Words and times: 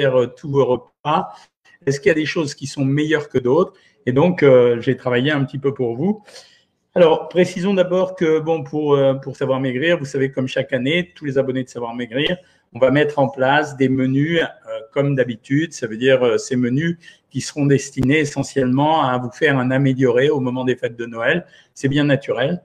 euh, 0.00 0.26
tous 0.26 0.50
vos 0.50 0.64
repas 0.64 1.34
Est-ce 1.86 2.00
qu'il 2.00 2.08
y 2.08 2.12
a 2.12 2.14
des 2.14 2.26
choses 2.26 2.54
qui 2.54 2.66
sont 2.66 2.84
meilleures 2.84 3.28
que 3.28 3.38
d'autres? 3.38 3.72
Et 4.06 4.12
donc, 4.12 4.42
euh, 4.42 4.80
j'ai 4.80 4.96
travaillé 4.96 5.30
un 5.30 5.44
petit 5.44 5.58
peu 5.58 5.74
pour 5.74 5.96
vous. 5.96 6.22
Alors, 6.94 7.28
précisons 7.28 7.74
d'abord 7.74 8.14
que, 8.14 8.38
bon, 8.38 8.62
pour, 8.62 8.94
euh, 8.94 9.14
pour 9.14 9.36
Savoir 9.36 9.60
Maigrir, 9.60 9.98
vous 9.98 10.04
savez, 10.04 10.30
comme 10.30 10.48
chaque 10.48 10.72
année, 10.72 11.12
tous 11.14 11.24
les 11.24 11.38
abonnés 11.38 11.64
de 11.64 11.68
Savoir 11.68 11.94
Maigrir, 11.94 12.36
on 12.72 12.78
va 12.78 12.90
mettre 12.90 13.18
en 13.18 13.28
place 13.28 13.76
des 13.76 13.88
menus 13.88 14.42
comme 14.92 15.14
d'habitude. 15.14 15.72
Ça 15.72 15.86
veut 15.86 15.96
dire 15.96 16.38
ces 16.38 16.54
menus 16.54 16.98
qui 17.30 17.40
seront 17.40 17.64
destinés 17.64 18.18
essentiellement 18.18 19.04
à 19.04 19.16
vous 19.16 19.30
faire 19.30 19.58
un 19.58 19.70
amélioré 19.70 20.28
au 20.28 20.38
moment 20.40 20.64
des 20.66 20.76
fêtes 20.76 20.94
de 20.94 21.06
Noël. 21.06 21.46
C'est 21.72 21.88
bien 21.88 22.04
naturel, 22.04 22.62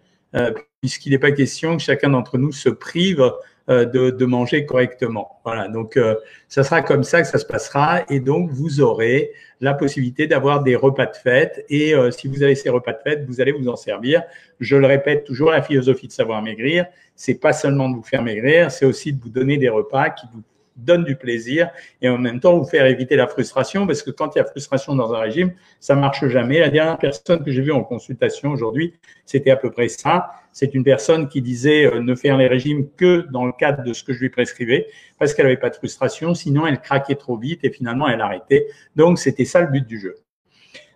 puisqu'il 0.81 1.11
n'est 1.11 1.19
pas 1.19 1.31
question 1.31 1.77
que 1.77 1.83
chacun 1.83 2.09
d'entre 2.09 2.37
nous 2.37 2.51
se 2.51 2.67
prive 2.67 3.31
de, 3.69 4.09
de, 4.09 4.25
manger 4.25 4.65
correctement. 4.65 5.39
Voilà, 5.45 5.69
donc 5.69 5.95
euh, 5.95 6.15
ça 6.49 6.63
sera 6.63 6.81
comme 6.81 7.03
ça 7.03 7.21
que 7.21 7.27
ça 7.27 7.37
se 7.37 7.45
passera 7.45 8.01
et 8.09 8.19
donc 8.19 8.49
vous 8.49 8.81
aurez 8.81 9.31
la 9.61 9.73
possibilité 9.73 10.27
d'avoir 10.27 10.63
des 10.63 10.75
repas 10.75 11.05
de 11.05 11.15
fête 11.15 11.65
et 11.69 11.95
euh, 11.95 12.11
si 12.11 12.27
vous 12.27 12.43
avez 12.43 12.55
ces 12.55 12.69
repas 12.69 12.91
de 12.91 12.99
fête, 13.03 13.25
vous 13.25 13.39
allez 13.39 13.53
vous 13.53 13.69
en 13.69 13.77
servir. 13.77 14.23
Je 14.59 14.75
le 14.75 14.85
répète 14.85 15.23
toujours, 15.23 15.51
la 15.51 15.61
philosophie 15.61 16.07
de 16.07 16.11
savoir 16.11 16.41
maigrir, 16.41 16.87
c'est 17.15 17.39
pas 17.39 17.53
seulement 17.53 17.89
de 17.89 17.95
vous 17.95 18.03
faire 18.03 18.21
maigrir, 18.21 18.69
c'est 18.69 18.85
aussi 18.85 19.13
de 19.13 19.21
vous 19.21 19.29
donner 19.29 19.57
des 19.57 19.69
repas 19.69 20.09
qui 20.09 20.25
vous 20.33 20.41
donne 20.75 21.03
du 21.03 21.15
plaisir 21.15 21.69
et 22.01 22.09
en 22.09 22.17
même 22.17 22.39
temps 22.39 22.57
vous 22.57 22.65
faire 22.65 22.85
éviter 22.85 23.15
la 23.15 23.27
frustration 23.27 23.85
parce 23.85 24.01
que 24.01 24.11
quand 24.11 24.35
il 24.35 24.39
y 24.39 24.41
a 24.41 24.45
frustration 24.45 24.95
dans 24.95 25.13
un 25.13 25.19
régime, 25.19 25.51
ça 25.79 25.95
marche 25.95 26.25
jamais. 26.27 26.59
La 26.59 26.69
dernière 26.69 26.97
personne 26.97 27.43
que 27.43 27.51
j'ai 27.51 27.61
vue 27.61 27.71
en 27.71 27.83
consultation 27.83 28.51
aujourd'hui, 28.51 28.93
c'était 29.25 29.51
à 29.51 29.55
peu 29.55 29.71
près 29.71 29.87
ça. 29.87 30.31
C'est 30.51 30.73
une 30.73 30.83
personne 30.83 31.27
qui 31.27 31.41
disait 31.41 31.85
euh, 31.85 31.99
ne 32.01 32.15
faire 32.15 32.37
les 32.37 32.47
régimes 32.47 32.87
que 32.95 33.27
dans 33.31 33.45
le 33.45 33.53
cadre 33.53 33.83
de 33.83 33.93
ce 33.93 34.03
que 34.03 34.13
je 34.13 34.19
lui 34.19 34.29
prescrivais 34.29 34.87
parce 35.19 35.33
qu'elle 35.33 35.45
avait 35.45 35.57
pas 35.57 35.69
de 35.69 35.75
frustration, 35.75 36.33
sinon 36.33 36.67
elle 36.67 36.79
craquait 36.79 37.15
trop 37.15 37.37
vite 37.37 37.63
et 37.63 37.71
finalement 37.71 38.07
elle 38.07 38.21
arrêtait. 38.21 38.67
Donc 38.95 39.19
c'était 39.19 39.45
ça 39.45 39.61
le 39.61 39.67
but 39.67 39.85
du 39.85 39.99
jeu. 39.99 40.15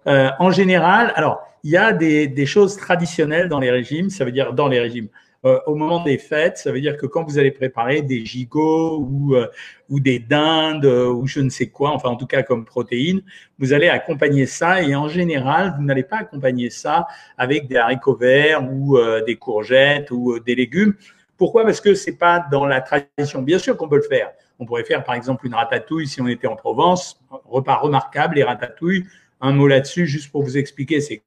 Euh, 0.08 0.30
en 0.40 0.52
général, 0.52 1.12
alors 1.16 1.42
il 1.64 1.72
y 1.72 1.78
a 1.78 1.92
des 1.92 2.46
choses 2.46 2.78
traditionnelles 2.78 3.50
dans 3.50 3.60
les 3.60 3.72
régimes, 3.72 4.10
ça 4.10 4.24
veut 4.24 4.32
dire 4.32 4.54
dans 4.54 4.68
les 4.68 4.80
régimes. 4.80 5.10
Euh, 5.46 5.60
au 5.68 5.76
moment 5.76 6.04
des 6.04 6.18
fêtes, 6.18 6.58
ça 6.58 6.72
veut 6.72 6.82
dire 6.82 6.98
que 6.98 7.06
quand 7.06 7.24
vous 7.24 7.38
allez 7.38 7.52
préparer 7.52 8.02
des 8.02 8.26
gigots 8.26 8.98
ou, 9.00 9.36
euh, 9.36 9.48
ou 9.88 10.00
des 10.00 10.18
dindes 10.18 10.86
euh, 10.86 11.12
ou 11.12 11.28
je 11.28 11.40
ne 11.42 11.50
sais 11.50 11.68
quoi, 11.68 11.92
enfin 11.92 12.10
en 12.10 12.16
tout 12.16 12.26
cas 12.26 12.42
comme 12.42 12.66
protéines, 12.66 13.22
vous 13.60 13.72
allez 13.72 13.88
accompagner 13.88 14.48
ça 14.48 14.82
et 14.82 14.96
en 14.96 15.08
général, 15.08 15.76
vous 15.78 15.84
n'allez 15.84 16.04
pas 16.04 16.18
accompagner 16.18 16.70
ça 16.72 17.08
avec 17.38 17.68
des 17.68 17.78
haricots 17.78 18.16
verts 18.16 18.68
ou 18.72 18.98
des 19.26 19.36
courgettes 19.36 20.12
ou 20.12 20.40
des 20.40 20.56
légumes. 20.56 20.96
Pourquoi? 21.38 21.64
Parce 21.64 21.82
que 21.82 21.94
c'est 21.94 22.18
pas 22.18 22.46
dans 22.52 22.66
la 22.66 22.82
tradition. 22.82 23.44
Bien 23.44 23.60
sûr 23.60 23.78
qu'on 23.78 23.88
peut 23.88 23.98
le 23.98 24.02
faire. 24.02 24.32
On 24.60 24.66
pourrait 24.66 24.84
faire 24.84 25.04
par 25.04 25.14
exemple 25.14 25.46
une 25.46 25.54
ratatouille 25.54 26.08
si 26.08 26.20
on 26.20 26.28
était 26.28 26.48
en 26.48 26.56
Provence, 26.56 27.20
repas 27.46 27.76
remarquable, 27.76 28.36
les 28.36 28.44
ratatouilles. 28.44 29.06
Un 29.40 29.52
mot 29.52 29.68
là-dessus, 29.68 30.08
juste 30.08 30.32
pour 30.32 30.42
vous 30.42 30.58
expliquer, 30.58 31.00
c'est 31.00 31.22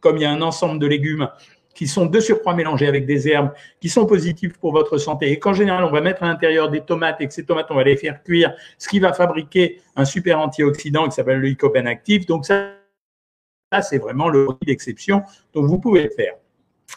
comme 0.00 0.16
il 0.18 0.22
y 0.22 0.24
a 0.24 0.30
un 0.30 0.42
ensemble 0.42 0.78
de 0.78 0.86
légumes 0.86 1.28
qui 1.76 1.86
sont 1.86 2.06
de 2.06 2.18
surcroît 2.20 2.54
mélangés 2.54 2.88
avec 2.88 3.04
des 3.04 3.28
herbes 3.28 3.52
qui 3.80 3.90
sont 3.90 4.06
positives 4.06 4.58
pour 4.58 4.72
votre 4.72 4.96
santé 4.96 5.30
et 5.30 5.38
qu'en 5.38 5.52
général, 5.52 5.84
on 5.84 5.90
va 5.90 6.00
mettre 6.00 6.22
à 6.22 6.26
l'intérieur 6.26 6.70
des 6.70 6.80
tomates 6.80 7.20
et 7.20 7.28
que 7.28 7.34
ces 7.34 7.44
tomates, 7.44 7.66
on 7.70 7.74
va 7.74 7.84
les 7.84 7.96
faire 7.96 8.22
cuire, 8.22 8.54
ce 8.78 8.88
qui 8.88 8.98
va 8.98 9.12
fabriquer 9.12 9.82
un 9.94 10.06
super 10.06 10.40
antioxydant 10.40 11.04
qui 11.04 11.14
s'appelle 11.14 11.38
le 11.38 11.48
lycopène 11.48 11.86
actif. 11.86 12.24
Donc 12.24 12.46
ça, 12.46 12.70
ça 13.70 13.82
c'est 13.82 13.98
vraiment 13.98 14.30
le 14.30 14.46
produit 14.46 14.66
d'exception. 14.66 15.22
Donc 15.52 15.66
vous 15.66 15.78
pouvez 15.78 16.08
faire. 16.08 16.32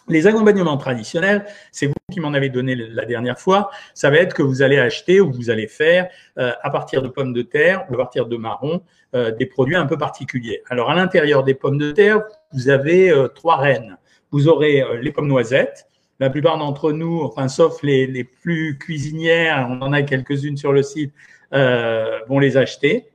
Les 0.07 0.27
accompagnements 0.27 0.77
traditionnels, 0.77 1.45
c'est 1.71 1.87
vous 1.87 1.93
qui 2.11 2.19
m'en 2.19 2.33
avez 2.33 2.49
donné 2.49 2.75
la 2.75 3.05
dernière 3.05 3.39
fois, 3.39 3.69
ça 3.93 4.09
va 4.09 4.17
être 4.17 4.33
que 4.33 4.43
vous 4.43 4.61
allez 4.61 4.79
acheter 4.79 5.19
ou 5.19 5.31
vous 5.31 5.49
allez 5.49 5.67
faire 5.67 6.09
euh, 6.37 6.51
à 6.61 6.69
partir 6.69 7.01
de 7.01 7.09
pommes 7.09 7.33
de 7.33 7.41
terre 7.41 7.85
ou 7.89 7.95
à 7.95 7.97
partir 7.97 8.27
de 8.27 8.37
marrons 8.37 8.81
euh, 9.13 9.31
des 9.31 9.45
produits 9.45 9.75
un 9.75 9.85
peu 9.85 9.97
particuliers. 9.97 10.63
Alors 10.69 10.89
à 10.89 10.95
l'intérieur 10.95 11.43
des 11.43 11.53
pommes 11.53 11.77
de 11.77 11.91
terre, 11.91 12.23
vous 12.53 12.69
avez 12.69 13.11
euh, 13.11 13.27
trois 13.27 13.57
reines 13.57 13.98
vous 14.31 14.47
aurez 14.47 14.81
euh, 14.81 14.99
les 15.01 15.11
pommes 15.11 15.27
noisettes. 15.27 15.87
La 16.19 16.29
plupart 16.29 16.57
d'entre 16.57 16.91
nous, 16.91 17.21
enfin 17.21 17.47
sauf 17.47 17.81
les, 17.81 18.23
plus 18.23 18.77
cuisinières, 18.77 19.67
on 19.69 19.81
en 19.81 19.93
a 19.93 20.01
quelques-unes 20.01 20.57
sur 20.57 20.73
le 20.73 20.83
site, 20.83 21.13
euh, 21.53 22.19
vont 22.27 22.39
les 22.39 22.57
acheter. 22.57 23.05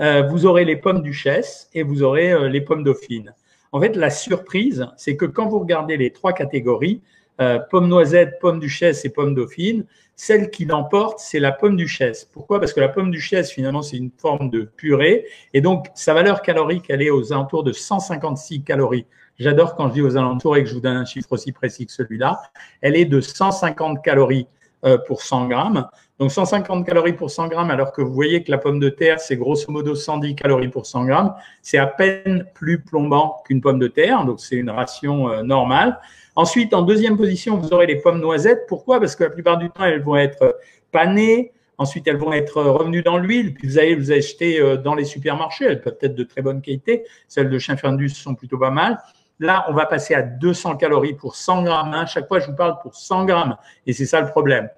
Euh, 0.00 0.22
vous 0.22 0.46
aurez 0.46 0.64
les 0.64 0.76
pommes 0.76 1.02
duchesse 1.02 1.68
et 1.74 1.82
vous 1.82 2.02
aurez 2.04 2.48
les 2.48 2.60
pommes 2.60 2.84
dauphine. 2.84 3.34
En 3.72 3.80
fait, 3.80 3.96
la 3.96 4.10
surprise, 4.10 4.86
c'est 4.96 5.16
que 5.16 5.24
quand 5.24 5.48
vous 5.48 5.58
regardez 5.58 5.96
les 5.96 6.12
trois 6.12 6.32
catégories, 6.32 7.02
euh, 7.40 7.58
pomme 7.58 7.88
noisette, 7.88 8.38
pomme 8.40 8.60
duchesse 8.60 9.04
et 9.04 9.08
pomme 9.08 9.34
dauphine, 9.34 9.84
celle 10.14 10.50
qui 10.50 10.64
l'emporte, 10.64 11.18
c'est 11.18 11.40
la 11.40 11.50
pomme 11.50 11.76
duchesse. 11.76 12.24
Pourquoi? 12.24 12.60
Parce 12.60 12.72
que 12.72 12.80
la 12.80 12.88
pomme 12.88 13.10
duchesse, 13.10 13.50
finalement, 13.50 13.82
c'est 13.82 13.96
une 13.96 14.12
forme 14.16 14.50
de 14.50 14.62
purée. 14.62 15.26
Et 15.52 15.60
donc, 15.60 15.88
sa 15.94 16.14
valeur 16.14 16.42
calorique, 16.42 16.84
elle 16.88 17.02
est 17.02 17.10
aux 17.10 17.32
alentours 17.32 17.64
de 17.64 17.72
156 17.72 18.62
calories. 18.62 19.06
J'adore 19.38 19.74
quand 19.74 19.88
je 19.88 19.94
dis 19.94 20.02
aux 20.02 20.16
alentours 20.16 20.56
et 20.56 20.62
que 20.62 20.68
je 20.68 20.74
vous 20.74 20.80
donne 20.80 20.96
un 20.96 21.04
chiffre 21.04 21.32
aussi 21.32 21.52
précis 21.52 21.86
que 21.86 21.92
celui-là. 21.92 22.40
Elle 22.80 22.96
est 22.96 23.04
de 23.04 23.20
150 23.20 24.02
calories 24.02 24.46
euh, 24.84 24.98
pour 24.98 25.22
100 25.22 25.48
grammes. 25.48 25.88
Donc 26.18 26.30
150 26.30 26.86
calories 26.86 27.14
pour 27.14 27.30
100 27.30 27.48
grammes, 27.48 27.70
alors 27.70 27.92
que 27.92 28.00
vous 28.00 28.12
voyez 28.12 28.44
que 28.44 28.50
la 28.52 28.58
pomme 28.58 28.78
de 28.78 28.88
terre, 28.88 29.18
c'est 29.18 29.36
grosso 29.36 29.64
modo 29.72 29.96
110 29.96 30.36
calories 30.36 30.68
pour 30.68 30.86
100 30.86 31.06
grammes. 31.06 31.34
C'est 31.62 31.78
à 31.78 31.86
peine 31.86 32.46
plus 32.54 32.80
plombant 32.80 33.42
qu'une 33.44 33.60
pomme 33.60 33.80
de 33.80 33.88
terre, 33.88 34.24
donc 34.24 34.40
c'est 34.40 34.56
une 34.56 34.70
ration 34.70 35.28
euh, 35.28 35.42
normale. 35.42 35.98
Ensuite, 36.36 36.74
en 36.74 36.82
deuxième 36.82 37.16
position, 37.16 37.56
vous 37.56 37.72
aurez 37.72 37.86
les 37.86 37.96
pommes 37.96 38.20
noisettes. 38.20 38.66
Pourquoi? 38.68 39.00
Parce 39.00 39.16
que 39.16 39.24
la 39.24 39.30
plupart 39.30 39.58
du 39.58 39.70
temps, 39.70 39.84
elles 39.84 40.02
vont 40.02 40.16
être 40.16 40.58
panées. 40.92 41.52
Ensuite, 41.78 42.06
elles 42.06 42.16
vont 42.16 42.32
être 42.32 42.62
revenues 42.62 43.02
dans 43.02 43.18
l'huile. 43.18 43.54
Puis 43.54 43.66
vous 43.66 43.78
allez 43.78 43.96
vous 43.96 44.12
acheter 44.12 44.60
euh, 44.60 44.76
dans 44.76 44.94
les 44.94 45.04
supermarchés. 45.04 45.64
Elles 45.64 45.80
peuvent 45.80 45.98
être 46.00 46.14
de 46.14 46.24
très 46.24 46.42
bonne 46.42 46.60
qualité. 46.60 47.04
Celles 47.26 47.50
de 47.50 47.58
Chien-Findus 47.58 48.10
sont 48.10 48.34
plutôt 48.34 48.58
pas 48.58 48.70
mal. 48.70 48.98
Là, 49.40 49.66
on 49.68 49.72
va 49.72 49.86
passer 49.86 50.14
à 50.14 50.22
200 50.22 50.76
calories 50.76 51.14
pour 51.14 51.36
100 51.36 51.64
grammes. 51.64 51.92
Hein. 51.92 52.06
Chaque 52.06 52.28
fois, 52.28 52.38
je 52.38 52.46
vous 52.46 52.56
parle 52.56 52.78
pour 52.80 52.94
100 52.94 53.24
grammes. 53.24 53.56
Et 53.86 53.92
c'est 53.92 54.06
ça 54.06 54.20
le 54.20 54.28
problème. 54.28 54.68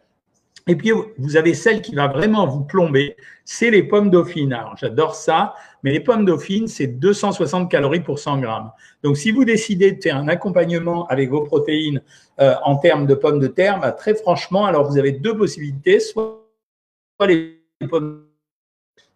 Et 0.68 0.74
puis, 0.74 0.90
vous 1.18 1.36
avez 1.36 1.54
celle 1.54 1.80
qui 1.80 1.94
va 1.94 2.08
vraiment 2.08 2.46
vous 2.46 2.64
plomber, 2.64 3.16
c'est 3.44 3.70
les 3.70 3.84
pommes 3.84 4.10
dauphines. 4.10 4.52
Alors, 4.52 4.76
j'adore 4.76 5.14
ça, 5.14 5.54
mais 5.84 5.92
les 5.92 6.00
pommes 6.00 6.24
dauphines, 6.24 6.66
c'est 6.66 6.88
260 6.88 7.70
calories 7.70 8.00
pour 8.00 8.18
100 8.18 8.40
grammes. 8.40 8.72
Donc, 9.04 9.16
si 9.16 9.30
vous 9.30 9.44
décidez 9.44 9.92
de 9.92 10.02
faire 10.02 10.16
un 10.16 10.26
accompagnement 10.26 11.06
avec 11.06 11.30
vos 11.30 11.42
protéines 11.42 12.02
euh, 12.40 12.54
en 12.64 12.76
termes 12.78 13.06
de 13.06 13.14
pommes 13.14 13.38
de 13.38 13.46
terre, 13.46 13.78
bah, 13.78 13.92
très 13.92 14.14
franchement, 14.14 14.66
alors 14.66 14.90
vous 14.90 14.98
avez 14.98 15.12
deux 15.12 15.36
possibilités. 15.36 16.00
Soit 16.00 16.42
les 17.28 17.62
pommes 17.88 18.25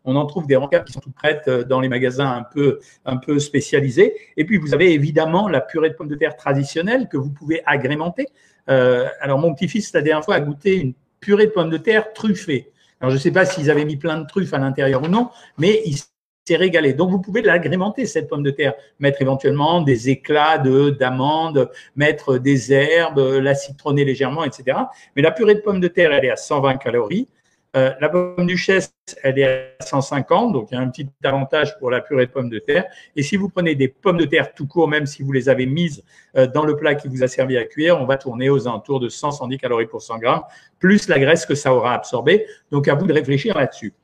on 0.05 0.17
en 0.17 0.27
trouve 0.27 0.47
des 0.47 0.57
rencarts 0.57 0.85
qui 0.85 0.93
sont 0.93 1.01
toutes 1.01 1.15
prêtes 1.15 1.49
euh, 1.49 1.65
dans 1.65 1.81
les 1.81 1.89
magasins 1.89 2.31
un 2.31 2.43
peu, 2.43 2.81
un 3.05 3.17
peu 3.17 3.39
spécialisés. 3.39 4.15
Et 4.37 4.45
puis, 4.45 4.59
vous 4.59 4.75
avez 4.75 4.93
évidemment 4.93 5.49
la 5.49 5.61
purée 5.61 5.91
de 5.91 5.95
pommes 5.95 6.09
de 6.09 6.15
terre 6.15 6.37
traditionnelle 6.37 7.09
que 7.09 7.17
vous 7.17 7.31
pouvez 7.31 7.63
agrémenter. 7.67 8.27
Euh, 8.69 9.07
alors, 9.21 9.39
mon 9.39 9.55
petit-fils, 9.55 9.93
la 9.93 10.03
dernière 10.03 10.25
fois, 10.25 10.37
a 10.37 10.41
goûté 10.41 10.77
une 10.77 10.95
purée 11.21 11.47
de 11.47 11.53
pommes 11.53 11.71
de 11.71 11.77
terre 11.77 12.13
truffée. 12.13 12.73
Alors, 13.01 13.11
je 13.11 13.17
ne 13.17 13.21
sais 13.21 13.31
pas 13.31 13.45
s'ils 13.45 13.71
avaient 13.71 13.85
mis 13.85 13.97
plein 13.97 14.19
de 14.19 14.27
truffes 14.27 14.55
à 14.55 14.59
l'intérieur 14.59 15.03
ou 15.03 15.09
non, 15.09 15.31
mais 15.59 15.83
il 15.85 15.97
s'est 15.97 16.57
régalé. 16.57 16.95
Donc, 16.95 17.11
vous 17.11 17.21
pouvez 17.21 17.43
l'agrémenter, 17.43 18.07
cette 18.07 18.29
pomme 18.29 18.43
de 18.43 18.51
terre. 18.51 18.75
Mettre 18.99 19.21
éventuellement 19.21 19.83
des 19.83 20.09
éclats 20.09 20.59
d'amandes, 20.59 21.71
mettre 21.97 22.39
des 22.39 22.73
herbes, 22.73 23.19
la 23.19 23.55
citronner 23.55 24.05
légèrement, 24.05 24.45
etc. 24.45 24.79
Mais 25.15 25.23
la 25.23 25.31
purée 25.31 25.57
de 25.57 25.61
pommes 25.61 25.81
de 25.81 25.89
terre, 25.89 26.13
elle 26.13 26.25
est 26.25 26.31
à 26.31 26.37
120 26.37 26.77
calories. 26.77 27.29
Euh, 27.77 27.93
la 28.01 28.09
pomme 28.09 28.47
duchesse, 28.47 28.93
elle 29.23 29.39
est 29.39 29.77
à 29.79 29.85
150, 29.85 30.53
donc 30.53 30.69
il 30.71 30.75
y 30.75 30.77
a 30.77 30.81
un 30.81 30.89
petit 30.89 31.09
avantage 31.23 31.79
pour 31.79 31.91
la 31.91 32.01
purée 32.01 32.27
de 32.27 32.33
pommes 32.33 32.49
de 32.49 32.59
terre. 32.59 32.85
Et 33.15 33.23
si 33.23 33.37
vous 33.37 33.49
prenez 33.49 33.77
des 33.77 33.87
pommes 33.87 34.17
de 34.17 34.25
terre 34.25 34.55
tout 34.55 34.67
court, 34.67 34.89
même 34.89 35.07
si 35.07 35.23
vous 35.23 35.31
les 35.31 35.49
avez 35.49 35.67
mises 35.67 36.03
euh, 36.37 36.49
dans 36.49 36.65
le 36.65 36.77
plat 36.77 36.97
qui 36.97 37.07
vous 37.07 37.23
a 37.23 37.29
servi 37.29 37.57
à 37.57 37.65
cuire, 37.65 38.01
on 38.01 38.07
va 38.07 38.17
tourner 38.17 38.51
aux 38.51 38.67
alentours 38.67 38.99
de 38.99 39.09
100-110 39.09 39.57
calories 39.59 39.87
pour 39.87 40.03
100 40.03 40.19
grammes, 40.19 40.43
plus 40.81 41.09
la 41.09 41.21
graisse 41.21 41.47
que 41.47 41.55
ça 41.55 41.73
aura 41.73 41.95
absorbé. 41.95 42.45
Donc 42.73 42.89
à 42.89 42.95
vous 42.95 43.07
de 43.07 43.13
réfléchir 43.13 43.57
là-dessus. 43.57 43.95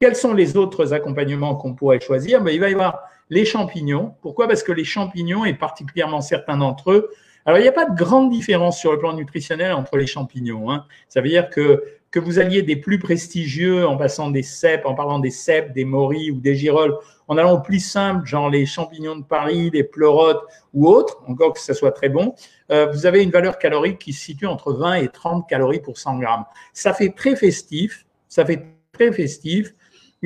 Quels 0.00 0.14
sont 0.14 0.32
les 0.32 0.56
autres 0.56 0.92
accompagnements 0.92 1.56
qu'on 1.56 1.74
pourrait 1.74 2.00
choisir? 2.00 2.42
Ben, 2.42 2.52
Il 2.52 2.60
va 2.60 2.70
y 2.70 2.74
avoir 2.74 3.00
les 3.28 3.44
champignons. 3.44 4.14
Pourquoi? 4.22 4.46
Parce 4.46 4.62
que 4.62 4.72
les 4.72 4.84
champignons, 4.84 5.44
et 5.44 5.54
particulièrement 5.54 6.20
certains 6.20 6.58
d'entre 6.58 6.92
eux, 6.92 7.10
alors 7.46 7.60
il 7.60 7.62
n'y 7.62 7.68
a 7.68 7.72
pas 7.72 7.86
de 7.86 7.96
grande 7.96 8.30
différence 8.30 8.78
sur 8.78 8.92
le 8.92 8.98
plan 8.98 9.14
nutritionnel 9.14 9.72
entre 9.72 9.96
les 9.96 10.06
champignons. 10.06 10.70
Hein. 10.70 10.84
Ça 11.08 11.20
veut 11.20 11.28
dire 11.28 11.48
que 11.48 11.84
que 12.10 12.18
vous 12.18 12.38
alliez 12.38 12.62
des 12.62 12.76
plus 12.76 12.98
prestigieux 12.98 13.86
en 13.86 13.96
passant 13.96 14.30
des 14.30 14.42
cèpes, 14.42 14.86
en 14.86 14.94
parlant 14.94 15.18
des 15.18 15.30
cèpes, 15.30 15.72
des 15.72 15.84
morilles 15.84 16.30
ou 16.30 16.40
des 16.40 16.54
girolles, 16.54 16.96
en 17.28 17.36
allant 17.36 17.54
au 17.54 17.60
plus 17.60 17.80
simple, 17.80 18.26
genre 18.26 18.48
les 18.48 18.66
champignons 18.66 19.16
de 19.16 19.24
Paris, 19.24 19.70
les 19.70 19.84
pleurotes 19.84 20.42
ou 20.72 20.86
autres, 20.86 21.22
encore 21.26 21.52
que 21.52 21.60
ça 21.60 21.74
soit 21.74 21.92
très 21.92 22.08
bon, 22.08 22.34
euh, 22.70 22.86
vous 22.86 23.06
avez 23.06 23.22
une 23.22 23.30
valeur 23.30 23.58
calorique 23.58 23.98
qui 23.98 24.12
se 24.12 24.24
situe 24.24 24.46
entre 24.46 24.72
20 24.72 24.94
et 24.94 25.08
30 25.08 25.48
calories 25.48 25.80
pour 25.80 25.98
100 25.98 26.18
grammes. 26.18 26.44
Ça 26.72 26.94
fait 26.94 27.10
très 27.10 27.36
festif, 27.36 28.06
ça 28.28 28.44
fait 28.44 28.64
très 28.92 29.12
festif. 29.12 29.74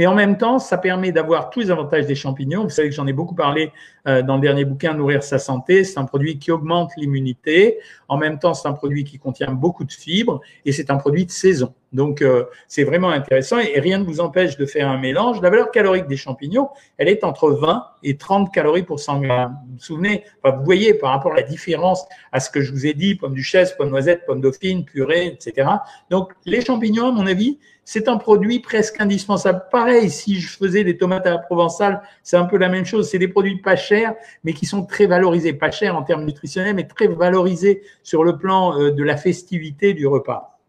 Et 0.01 0.07
en 0.07 0.15
même 0.15 0.39
temps, 0.39 0.59
ça 0.59 0.79
permet 0.79 1.13
d'avoir 1.13 1.51
tous 1.51 1.61
les 1.61 1.71
avantages 1.71 2.07
des 2.07 2.15
champignons. 2.15 2.63
Vous 2.63 2.71
savez 2.71 2.89
que 2.89 2.95
j'en 2.95 3.07
ai 3.07 3.13
beaucoup 3.13 3.35
parlé 3.35 3.71
euh, 4.09 4.23
dans 4.23 4.37
le 4.37 4.41
dernier 4.41 4.65
bouquin, 4.65 4.95
Nourrir 4.95 5.23
sa 5.23 5.39
santé. 5.39 5.85
C'est 5.85 5.99
un 5.99 6.07
produit 6.07 6.39
qui 6.39 6.51
augmente 6.51 6.93
l'immunité. 6.97 7.81
En 8.09 8.17
même 8.17 8.39
temps, 8.39 8.55
c'est 8.55 8.67
un 8.67 8.73
produit 8.73 9.05
qui 9.05 9.19
contient 9.19 9.53
beaucoup 9.53 9.85
de 9.85 9.93
fibres 9.93 10.41
et 10.65 10.73
c'est 10.73 10.91
un 10.91 10.97
produit 10.97 11.27
de 11.27 11.31
saison. 11.31 11.75
Donc, 11.93 12.23
euh, 12.23 12.45
c'est 12.67 12.85
vraiment 12.85 13.11
intéressant 13.11 13.59
et 13.59 13.79
rien 13.79 13.99
ne 13.99 14.05
vous 14.05 14.21
empêche 14.21 14.57
de 14.57 14.65
faire 14.65 14.89
un 14.89 14.97
mélange. 14.97 15.43
La 15.43 15.51
valeur 15.51 15.71
calorique 15.71 16.07
des 16.07 16.17
champignons, 16.17 16.71
elle 16.97 17.09
est 17.09 17.23
entre 17.23 17.51
20 17.51 17.85
et 18.03 18.17
30 18.17 18.55
calories 18.55 18.85
pour 18.85 19.01
100 19.01 19.21
grammes. 19.21 19.59
Vous 19.67 19.73
vous 19.75 19.81
souvenez, 19.81 20.25
vous 20.43 20.65
voyez 20.65 20.95
par 20.95 21.11
rapport 21.11 21.33
à 21.33 21.37
la 21.37 21.43
différence 21.43 22.07
à 22.33 22.41
ce 22.41 22.49
que 22.49 22.63
je 22.63 22.73
vous 22.73 22.87
ai 22.87 22.95
dit, 22.95 23.17
pomme 23.17 23.35
duchesse, 23.35 23.73
pomme 23.73 23.91
noisette, 23.91 24.25
pomme 24.25 24.41
dauphine, 24.41 24.87
purée, 24.87 25.27
etc. 25.27 25.69
Donc, 26.09 26.33
les 26.47 26.65
champignons, 26.65 27.09
à 27.09 27.13
mon 27.13 27.27
avis, 27.27 27.59
c'est 27.93 28.07
un 28.07 28.19
produit 28.19 28.61
presque 28.61 29.01
indispensable. 29.01 29.65
Pareil, 29.69 30.11
si 30.11 30.39
je 30.39 30.57
faisais 30.57 30.85
des 30.85 30.97
tomates 30.97 31.27
à 31.27 31.31
la 31.31 31.39
provençale, 31.39 32.03
c'est 32.23 32.37
un 32.37 32.45
peu 32.45 32.57
la 32.57 32.69
même 32.69 32.85
chose. 32.85 33.11
C'est 33.11 33.19
des 33.19 33.27
produits 33.27 33.61
pas 33.61 33.75
chers, 33.75 34.15
mais 34.45 34.53
qui 34.53 34.65
sont 34.65 34.87
très 34.87 35.07
valorisés. 35.07 35.55
Pas 35.55 35.73
chers 35.73 35.97
en 35.97 36.05
termes 36.05 36.25
nutritionnels, 36.25 36.77
mais 36.77 36.87
très 36.87 37.09
valorisés 37.09 37.83
sur 38.05 38.23
le 38.23 38.39
plan 38.39 38.79
euh, 38.79 38.93
de 38.93 39.03
la 39.03 39.17
festivité 39.17 39.93
du 39.93 40.07
repas. 40.07 40.61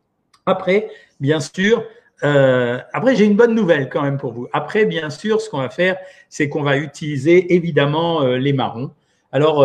Après, 0.48 0.90
bien 1.20 1.40
sûr, 1.40 1.84
euh, 2.24 2.80
après, 2.92 3.16
j'ai 3.16 3.26
une 3.26 3.36
bonne 3.36 3.54
nouvelle 3.54 3.88
quand 3.90 4.02
même 4.02 4.18
pour 4.18 4.34
vous. 4.34 4.48
Après, 4.52 4.86
bien 4.86 5.12
sûr, 5.12 5.42
ce 5.42 5.50
qu'on 5.52 5.60
va 5.60 5.70
faire, 5.70 5.98
c'est 6.28 6.50
qu'on 6.50 6.64
va 6.64 6.78
utiliser 6.78 7.54
évidemment 7.54 8.24
euh, 8.24 8.38
les 8.38 8.52
marrons. 8.52 8.90
Alors, 9.32 9.64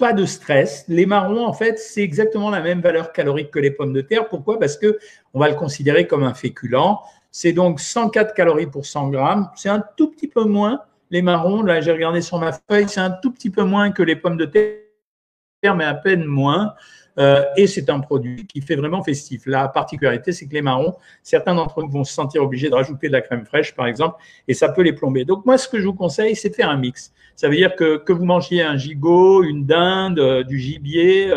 pas 0.00 0.12
de 0.14 0.24
stress. 0.24 0.84
Les 0.88 1.06
marrons, 1.06 1.46
en 1.46 1.52
fait, 1.52 1.78
c'est 1.78 2.00
exactement 2.00 2.50
la 2.50 2.60
même 2.60 2.80
valeur 2.80 3.12
calorique 3.12 3.50
que 3.50 3.60
les 3.60 3.70
pommes 3.70 3.92
de 3.92 4.00
terre. 4.00 4.28
Pourquoi? 4.28 4.58
Parce 4.58 4.76
que 4.76 4.98
on 5.34 5.38
va 5.38 5.48
le 5.48 5.54
considérer 5.54 6.06
comme 6.08 6.24
un 6.24 6.34
féculent. 6.34 6.96
C'est 7.30 7.52
donc 7.52 7.78
104 7.78 8.34
calories 8.34 8.66
pour 8.66 8.86
100 8.86 9.10
grammes. 9.10 9.48
C'est 9.54 9.68
un 9.68 9.84
tout 9.96 10.10
petit 10.10 10.26
peu 10.26 10.44
moins. 10.44 10.80
Les 11.10 11.22
marrons, 11.22 11.62
là, 11.62 11.80
j'ai 11.80 11.92
regardé 11.92 12.22
sur 12.22 12.38
ma 12.38 12.52
feuille, 12.52 12.88
c'est 12.88 13.00
un 13.00 13.10
tout 13.10 13.30
petit 13.30 13.50
peu 13.50 13.62
moins 13.62 13.90
que 13.90 14.02
les 14.02 14.16
pommes 14.16 14.36
de 14.36 14.46
terre, 14.46 15.76
mais 15.76 15.84
à 15.84 15.94
peine 15.94 16.24
moins. 16.24 16.74
Euh, 17.20 17.44
et 17.56 17.66
c'est 17.66 17.90
un 17.90 18.00
produit 18.00 18.46
qui 18.46 18.60
fait 18.62 18.76
vraiment 18.76 19.02
festif. 19.02 19.42
La 19.46 19.68
particularité, 19.68 20.32
c'est 20.32 20.46
que 20.46 20.54
les 20.54 20.62
marrons, 20.62 20.96
certains 21.22 21.54
d'entre 21.54 21.80
eux 21.80 21.86
vont 21.88 22.04
se 22.04 22.12
sentir 22.12 22.42
obligés 22.42 22.70
de 22.70 22.74
rajouter 22.74 23.08
de 23.08 23.12
la 23.12 23.20
crème 23.20 23.44
fraîche, 23.44 23.74
par 23.74 23.86
exemple, 23.86 24.16
et 24.48 24.54
ça 24.54 24.70
peut 24.70 24.82
les 24.82 24.94
plomber. 24.94 25.24
Donc 25.24 25.44
moi, 25.44 25.58
ce 25.58 25.68
que 25.68 25.78
je 25.78 25.84
vous 25.84 25.94
conseille, 25.94 26.34
c'est 26.34 26.48
de 26.48 26.54
faire 26.54 26.70
un 26.70 26.78
mix. 26.78 27.12
Ça 27.36 27.48
veut 27.48 27.56
dire 27.56 27.76
que, 27.76 27.98
que 27.98 28.12
vous 28.12 28.24
mangiez 28.24 28.62
un 28.62 28.76
gigot, 28.76 29.42
une 29.42 29.66
dinde, 29.66 30.18
euh, 30.18 30.42
du 30.42 30.58
gibier, 30.58 31.32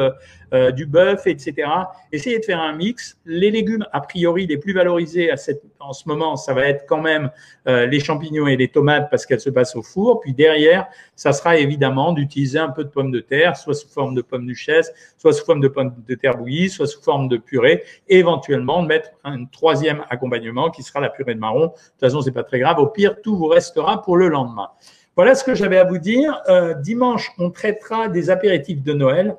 euh, 0.54 0.72
du 0.72 0.86
bœuf, 0.86 1.26
etc. 1.26 1.68
Essayez 2.12 2.38
de 2.38 2.46
faire 2.46 2.62
un 2.62 2.74
mix. 2.74 3.18
Les 3.26 3.50
légumes, 3.50 3.86
a 3.92 4.02
priori, 4.02 4.46
les 4.46 4.58
plus 4.58 4.74
valorisés 4.74 5.32
à 5.32 5.38
cette, 5.38 5.64
en 5.80 5.94
ce 5.94 6.08
moment, 6.08 6.36
ça 6.36 6.54
va 6.54 6.68
être 6.68 6.86
quand 6.88 7.02
même 7.02 7.32
euh, 7.68 7.88
les 7.88 8.00
champignons 8.00 8.46
et 8.46 8.56
les 8.56 8.68
tomates 8.68 9.10
parce 9.10 9.26
qu'elles 9.26 9.40
se 9.40 9.50
passent 9.50 9.76
au 9.76 9.82
four. 9.82 10.20
Puis 10.20 10.34
derrière, 10.34 10.86
ça 11.16 11.34
sera 11.34 11.58
évidemment 11.58 12.14
d'utiliser 12.14 12.60
un 12.60 12.70
peu 12.70 12.84
de 12.84 12.90
pommes 12.90 13.12
de 13.12 13.20
terre, 13.20 13.58
soit 13.58 13.74
sous 13.74 13.88
forme 13.90 14.14
de 14.14 14.22
pommes 14.22 14.46
duchesse, 14.46 14.94
soit 15.18 15.34
sous 15.34 15.44
forme 15.44 15.60
de 15.60 15.68
pommes 15.68 15.96
de 16.08 16.16
terre 16.16 16.38
bouillie, 16.38 16.70
soit 16.70 16.86
sous 16.86 17.02
forme 17.02 17.28
de 17.30 17.38
purée, 17.38 17.84
et 18.08 18.20
éventuellement 18.20 18.84
mettre 18.84 19.10
un 19.24 19.46
troisième 19.46 20.04
accompagnement 20.10 20.70
qui 20.70 20.84
sera 20.84 21.00
la 21.00 21.10
purée 21.10 21.34
de 21.34 21.40
marron. 21.40 21.66
De 21.66 21.72
toute 21.72 22.00
façon, 22.00 22.22
c'est 22.22 22.32
pas 22.32 22.44
très 22.44 22.60
grave. 22.60 22.78
Au 22.78 22.88
pire, 22.88 23.22
tout 23.22 23.36
vous 23.36 23.48
restera 23.48 24.02
pour 24.02 24.18
le 24.18 24.28
lendemain. 24.28 24.70
Voilà 25.16 25.34
ce 25.36 25.44
que 25.44 25.54
j'avais 25.54 25.78
à 25.78 25.84
vous 25.84 26.00
dire. 26.00 26.42
Euh, 26.48 26.74
dimanche, 26.76 27.32
on 27.38 27.52
traitera 27.52 28.08
des 28.08 28.30
apéritifs 28.30 28.82
de 28.82 28.94
Noël 28.94 29.36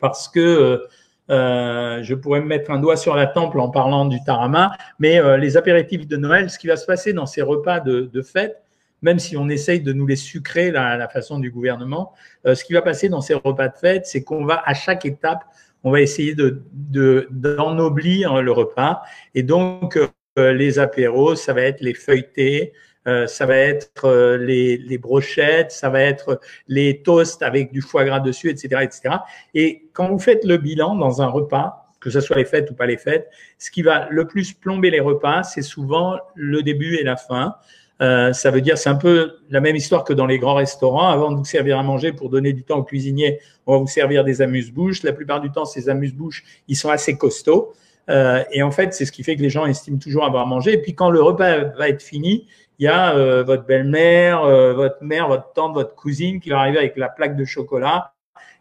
parce 0.00 0.28
que 0.28 0.40
euh, 0.40 0.78
euh, 1.30 2.02
je 2.02 2.14
pourrais 2.14 2.40
me 2.40 2.46
mettre 2.46 2.70
un 2.70 2.80
doigt 2.80 2.96
sur 2.96 3.14
la 3.14 3.26
temple 3.26 3.60
en 3.60 3.68
parlant 3.68 4.06
du 4.06 4.22
tarama, 4.24 4.72
mais 4.98 5.20
euh, 5.20 5.36
les 5.36 5.56
apéritifs 5.56 6.08
de 6.08 6.16
Noël, 6.16 6.50
ce 6.50 6.58
qui 6.58 6.66
va 6.66 6.76
se 6.76 6.86
passer 6.86 7.12
dans 7.12 7.26
ces 7.26 7.42
repas 7.42 7.78
de, 7.78 8.10
de 8.12 8.22
fête, 8.22 8.62
même 9.02 9.18
si 9.18 9.36
on 9.36 9.48
essaye 9.48 9.80
de 9.80 9.92
nous 9.92 10.06
les 10.06 10.16
sucrer 10.16 10.74
à 10.74 10.96
la 10.96 11.08
façon 11.08 11.38
du 11.38 11.50
gouvernement, 11.50 12.12
ce 12.44 12.62
qui 12.62 12.74
va 12.74 12.82
passer 12.82 13.08
dans 13.08 13.22
ces 13.22 13.32
repas 13.32 13.68
de 13.68 13.76
fête, 13.76 14.04
c'est 14.04 14.22
qu'on 14.22 14.44
va 14.44 14.62
à 14.66 14.74
chaque 14.74 15.06
étape, 15.06 15.42
on 15.84 15.90
va 15.90 16.02
essayer 16.02 16.34
de 16.34 16.62
d'ennoblir 17.30 18.42
le 18.42 18.52
repas. 18.52 19.00
Et 19.34 19.42
donc, 19.42 19.98
les 20.36 20.78
apéros, 20.78 21.34
ça 21.34 21.54
va 21.54 21.62
être 21.62 21.80
les 21.80 21.94
feuilletés, 21.94 22.74
euh, 23.06 23.26
ça 23.26 23.46
va 23.46 23.56
être 23.56 24.04
euh, 24.04 24.36
les, 24.36 24.76
les, 24.76 24.98
brochettes, 24.98 25.72
ça 25.72 25.88
va 25.88 26.02
être 26.02 26.40
les 26.68 27.02
toasts 27.02 27.42
avec 27.42 27.72
du 27.72 27.80
foie 27.80 28.04
gras 28.04 28.20
dessus, 28.20 28.50
etc., 28.50 28.82
etc. 28.82 29.16
Et 29.54 29.88
quand 29.92 30.08
vous 30.08 30.18
faites 30.18 30.44
le 30.44 30.58
bilan 30.58 30.96
dans 30.96 31.22
un 31.22 31.26
repas, 31.26 31.90
que 32.00 32.10
ce 32.10 32.20
soit 32.20 32.36
les 32.36 32.44
fêtes 32.44 32.70
ou 32.70 32.74
pas 32.74 32.86
les 32.86 32.96
fêtes, 32.96 33.30
ce 33.58 33.70
qui 33.70 33.82
va 33.82 34.08
le 34.10 34.26
plus 34.26 34.52
plomber 34.52 34.90
les 34.90 35.00
repas, 35.00 35.42
c'est 35.42 35.62
souvent 35.62 36.18
le 36.34 36.62
début 36.62 36.96
et 36.96 37.02
la 37.02 37.16
fin. 37.16 37.56
Euh, 38.02 38.32
ça 38.32 38.50
veut 38.50 38.62
dire, 38.62 38.78
c'est 38.78 38.88
un 38.88 38.96
peu 38.96 39.36
la 39.50 39.60
même 39.60 39.76
histoire 39.76 40.04
que 40.04 40.14
dans 40.14 40.26
les 40.26 40.38
grands 40.38 40.54
restaurants. 40.54 41.08
Avant 41.08 41.30
de 41.30 41.36
vous 41.36 41.44
servir 41.44 41.78
à 41.78 41.82
manger, 41.82 42.12
pour 42.12 42.30
donner 42.30 42.52
du 42.52 42.64
temps 42.64 42.78
aux 42.78 42.84
cuisiniers, 42.84 43.40
on 43.66 43.74
va 43.74 43.78
vous 43.78 43.86
servir 43.86 44.24
des 44.24 44.40
amuse-bouches. 44.40 45.02
La 45.02 45.12
plupart 45.12 45.40
du 45.40 45.50
temps, 45.50 45.66
ces 45.66 45.88
amuse-bouches, 45.88 46.44
ils 46.68 46.76
sont 46.76 46.88
assez 46.88 47.18
costauds. 47.18 47.74
Euh, 48.10 48.42
et 48.52 48.62
en 48.62 48.70
fait, 48.70 48.92
c'est 48.92 49.04
ce 49.04 49.12
qui 49.12 49.22
fait 49.22 49.36
que 49.36 49.42
les 49.42 49.50
gens 49.50 49.66
estiment 49.66 49.98
toujours 49.98 50.24
avoir 50.24 50.46
mangé. 50.46 50.74
Et 50.74 50.78
puis, 50.78 50.94
quand 50.94 51.10
le 51.10 51.22
repas 51.22 51.64
va 51.76 51.88
être 51.88 52.02
fini, 52.02 52.46
il 52.78 52.84
y 52.84 52.88
a 52.88 53.14
euh, 53.14 53.42
votre 53.44 53.64
belle-mère, 53.64 54.42
euh, 54.42 54.72
votre 54.72 55.02
mère, 55.02 55.28
votre 55.28 55.52
tante, 55.52 55.74
votre 55.74 55.94
cousine 55.94 56.40
qui 56.40 56.50
va 56.50 56.58
arriver 56.60 56.78
avec 56.78 56.96
la 56.96 57.08
plaque 57.08 57.36
de 57.36 57.44
chocolat, 57.44 58.12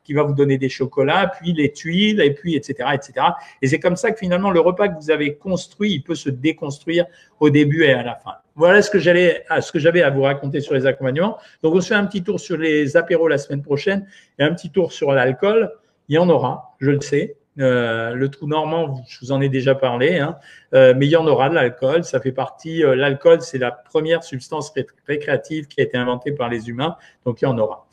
qui 0.04 0.13
va 0.13 0.24
vous 0.24 0.34
donner 0.34 0.57
des 0.57 0.69
chocolats, 0.69 1.31
puis 1.40 1.54
les 1.54 1.72
tuiles, 1.72 2.19
et 2.22 2.34
puis 2.34 2.56
etc. 2.56 2.90
etc. 2.94 3.13
Et 3.62 3.68
c'est 3.68 3.80
comme 3.80 3.96
ça 3.96 4.12
que 4.12 4.18
finalement 4.18 4.51
le 4.51 4.60
repas 4.60 4.88
que 4.88 5.00
vous 5.00 5.12
avez 5.12 5.36
construit, 5.36 5.94
il 5.94 6.04
peut 6.04 6.16
se 6.16 6.30
déconstruire 6.30 7.06
au 7.40 7.50
début 7.50 7.84
et 7.84 7.94
à 7.94 8.04
la 8.04 8.16
fin. 8.16 8.34
Voilà 8.56 8.81
ce 8.81 8.90
que 8.90 9.00
j'allais, 9.00 9.45
ce 9.62 9.72
que 9.72 9.80
j'avais 9.80 10.02
à 10.02 10.10
vous 10.10 10.24
raconter 10.24 10.62
sur 10.62 10.74
les 10.74 10.86
accompagnements. 10.86 11.38
Donc 11.63 11.75
on 11.75 11.81
se 11.81 11.88
fait 11.88 11.95
un 11.95 12.06
petit 12.06 12.24
tour 12.24 12.40
sur 12.40 12.57
les 12.57 12.98
apéros 12.98 13.28
la 13.28 13.38
semaine 13.38 13.62
prochaine 13.62 14.07
et 14.38 14.44
un 14.44 14.54
petit 14.54 14.72
tour 14.72 14.92
sur 14.92 15.12
l'alcool. 15.12 15.72
Il 16.10 16.16
y 16.16 16.18
en 16.18 16.28
aura, 16.28 16.75
je 16.80 16.92
le 16.92 17.02
sais. 17.02 17.38
Euh, 17.60 18.14
le 18.14 18.30
trou 18.30 18.48
normand, 18.48 19.04
je 19.08 19.20
vous 19.20 19.32
en 19.32 19.42
ai 19.42 19.50
déjà 19.50 19.76
parlé, 19.76 20.18
hein, 20.18 20.38
euh, 20.74 20.94
mais 20.96 21.08
il 21.08 21.10
y 21.10 21.16
en 21.18 21.28
aura 21.28 21.50
de 21.50 21.56
l'alcool. 21.56 22.04
Ça 22.04 22.20
fait 22.20 22.32
partie. 22.32 22.84
Euh, 22.84 22.96
l'alcool, 22.96 23.42
c'est 23.42 23.58
la 23.58 23.72
première 23.72 24.24
substance 24.24 24.74
récréative 25.08 25.68
qui 25.68 25.82
a 25.82 25.84
été 25.84 25.98
inventée 25.98 26.32
par 26.32 26.50
les 26.50 26.70
humains, 26.70 26.96
donc 27.26 27.42
il 27.42 27.46
y 27.46 27.48
en 27.48 27.58
aura. 27.58 27.88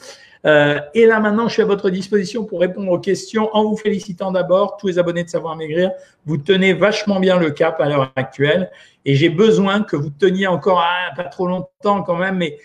et 0.94 1.06
là 1.06 1.18
maintenant, 1.18 1.48
je 1.48 1.54
suis 1.54 1.62
à 1.62 1.66
votre 1.66 1.90
disposition 1.90 2.44
pour 2.44 2.60
répondre 2.60 2.92
aux 2.92 3.00
questions 3.00 3.50
en 3.52 3.64
vous 3.64 3.76
félicitant 3.76 4.30
d'abord, 4.30 4.76
tous 4.76 4.86
les 4.86 4.98
abonnés 4.98 5.24
de 5.24 5.28
Savoir 5.28 5.56
Maigrir, 5.56 5.90
vous 6.24 6.36
tenez 6.36 6.72
vachement 6.72 7.18
bien 7.18 7.36
le 7.40 7.50
cap 7.50 7.80
à 7.80 7.88
l'heure 7.88 8.12
actuelle, 8.14 8.70
et 9.04 9.16
j'ai 9.16 9.28
besoin 9.28 9.82
que 9.82 9.96
vous 9.96 10.10
teniez 10.10 10.46
encore 10.46 10.80
ah, 10.80 11.12
pas 11.16 11.24
trop 11.24 11.48
longtemps 11.48 12.02
quand 12.04 12.16
même, 12.16 12.36
mais 12.36 12.58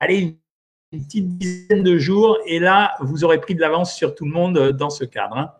allez 0.00 0.36
une 0.92 1.04
petite 1.04 1.38
dizaine 1.38 1.84
de 1.84 1.98
jours, 1.98 2.38
et 2.46 2.58
là, 2.58 2.94
vous 3.00 3.22
aurez 3.22 3.40
pris 3.40 3.54
de 3.54 3.60
l'avance 3.60 3.94
sur 3.94 4.16
tout 4.16 4.24
le 4.24 4.32
monde 4.32 4.72
dans 4.72 4.90
ce 4.90 5.04
cadre. 5.04 5.36
Hein. 5.36 5.52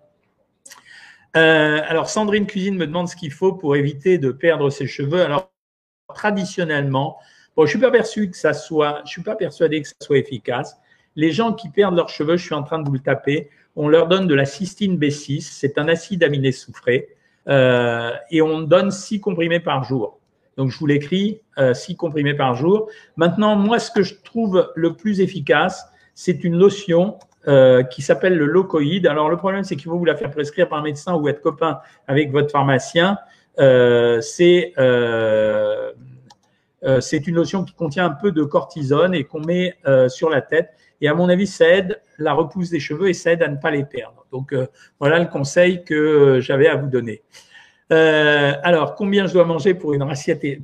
Euh, 1.36 1.80
alors, 1.86 2.08
Sandrine 2.08 2.46
Cuisine 2.46 2.76
me 2.76 2.86
demande 2.86 3.08
ce 3.08 3.16
qu'il 3.16 3.32
faut 3.32 3.52
pour 3.52 3.74
éviter 3.76 4.18
de 4.18 4.30
perdre 4.30 4.70
ses 4.70 4.86
cheveux. 4.86 5.20
Alors, 5.20 5.50
traditionnellement, 6.14 7.18
bon, 7.56 7.66
je 7.66 7.70
suis 7.70 7.78
suis 7.78 9.22
pas 9.22 9.36
persuadé 9.36 9.82
que 9.82 9.88
ça 9.88 9.94
soit 10.00 10.18
efficace. 10.18 10.76
Les 11.16 11.32
gens 11.32 11.52
qui 11.52 11.68
perdent 11.70 11.96
leurs 11.96 12.08
cheveux, 12.08 12.36
je 12.36 12.44
suis 12.44 12.54
en 12.54 12.62
train 12.62 12.78
de 12.78 12.86
vous 12.86 12.92
le 12.92 13.00
taper, 13.00 13.50
on 13.76 13.88
leur 13.88 14.06
donne 14.06 14.26
de 14.28 14.34
la 14.34 14.44
cystine 14.44 14.96
B6, 14.96 15.40
c'est 15.40 15.78
un 15.78 15.88
acide 15.88 16.22
aminé 16.22 16.52
soufré, 16.52 17.08
euh, 17.48 18.12
et 18.30 18.40
on 18.40 18.60
donne 18.60 18.90
6 18.90 19.20
comprimés 19.20 19.60
par 19.60 19.84
jour. 19.84 20.20
Donc, 20.56 20.70
je 20.70 20.78
vous 20.78 20.86
l'écris, 20.86 21.40
euh, 21.58 21.74
6 21.74 21.96
comprimés 21.96 22.34
par 22.34 22.54
jour. 22.54 22.88
Maintenant, 23.16 23.56
moi, 23.56 23.80
ce 23.80 23.90
que 23.90 24.02
je 24.02 24.14
trouve 24.22 24.70
le 24.76 24.94
plus 24.94 25.20
efficace, 25.20 25.88
c'est 26.14 26.44
une 26.44 26.56
lotion 26.56 27.18
euh, 27.46 27.82
qui 27.82 28.00
s'appelle 28.00 28.36
le 28.38 28.46
locoïde. 28.46 29.06
Alors 29.06 29.28
le 29.28 29.36
problème, 29.36 29.64
c'est 29.64 29.76
qu'il 29.76 29.90
faut 29.90 29.98
vous 29.98 30.04
la 30.04 30.16
faire 30.16 30.30
prescrire 30.30 30.68
par 30.68 30.78
un 30.78 30.82
médecin 30.82 31.14
ou 31.14 31.28
être 31.28 31.42
copain 31.42 31.80
avec 32.06 32.32
votre 32.32 32.50
pharmacien. 32.50 33.18
Euh, 33.58 34.20
c'est 34.20 34.72
euh, 34.78 35.92
c'est 37.00 37.26
une 37.26 37.34
lotion 37.34 37.64
qui 37.64 37.74
contient 37.74 38.06
un 38.06 38.10
peu 38.10 38.30
de 38.30 38.44
cortisone 38.44 39.14
et 39.14 39.24
qu'on 39.24 39.40
met 39.40 39.74
sur 40.08 40.28
la 40.28 40.42
tête. 40.42 40.70
Et 41.00 41.08
à 41.08 41.14
mon 41.14 41.30
avis, 41.30 41.46
ça 41.46 41.66
aide 41.66 42.00
la 42.18 42.34
repousse 42.34 42.68
des 42.68 42.80
cheveux 42.80 43.08
et 43.08 43.14
ça 43.14 43.32
aide 43.32 43.42
à 43.42 43.48
ne 43.48 43.56
pas 43.56 43.70
les 43.70 43.84
perdre. 43.84 44.26
Donc 44.32 44.54
voilà 45.00 45.18
le 45.18 45.26
conseil 45.26 45.82
que 45.82 46.40
j'avais 46.40 46.66
à 46.66 46.76
vous 46.76 46.88
donner. 46.88 47.22
Alors, 47.90 48.94
combien 48.94 49.26
je 49.26 49.32
dois 49.32 49.44
manger 49.44 49.74
pour 49.74 49.92
une, 49.92 50.06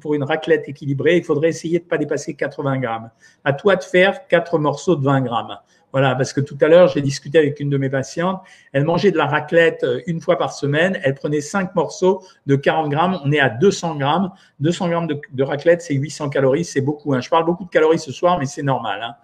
pour 0.01 0.15
une 0.15 0.25
raclette 0.25 0.69
équilibrée? 0.69 1.17
Il 1.19 1.25
faudrait 1.25 1.49
essayer 1.49 1.79
de 1.79 1.85
ne 1.85 1.89
pas 1.89 1.99
dépasser 1.99 2.35
80 2.35 2.79
grammes. 2.79 3.11
À 3.45 3.53
toi 3.53 3.77
de 3.77 3.85
faire 3.85 4.27
quatre 4.29 4.59
morceaux 4.59 4.97
de 4.97 5.05
20 5.05 5.21
grammes. 5.23 5.59
Voilà, 5.93 6.15
parce 6.15 6.33
que 6.33 6.41
tout 6.41 6.57
à 6.61 6.69
l'heure, 6.69 6.89
j'ai 6.89 7.01
discuté 7.01 7.39
avec 7.39 7.59
une 7.59 7.69
de 7.69 7.77
mes 7.77 7.91
patientes. 7.91 8.41
Elle 8.73 8.85
mangeait 8.85 9.11
de 9.11 9.17
la 9.17 9.27
raclette 9.27 9.83
euh, 9.83 10.01
une 10.07 10.21
fois 10.21 10.39
par 10.39 10.53
semaine. 10.53 11.01
Elle 11.03 11.15
prenait 11.15 11.41
cinq 11.41 11.75
morceaux 11.75 12.23
de 12.47 12.55
40 12.55 12.91
grammes. 12.91 13.19
On 13.25 13.33
est 13.33 13.41
à 13.41 13.49
200 13.49 13.97
grammes. 13.97 14.31
200 14.61 14.89
grammes 14.89 15.09
de, 15.09 15.43
raclette, 15.43 15.83
c'est 15.83 15.95
800 15.95 16.29
calories. 16.31 16.65
C'est 16.65 16.81
beaucoup. 16.81 17.13
Hein. 17.15 17.21
Je 17.21 17.29
parle 17.29 17.45
beaucoup 17.45 17.65
de 17.65 17.71
calories 17.71 17.99
ce 17.99 18.13
soir, 18.13 18.39
mais 18.39 18.47
c'est 18.47 18.63
normal. 18.63 19.01
Hein. 19.03 19.15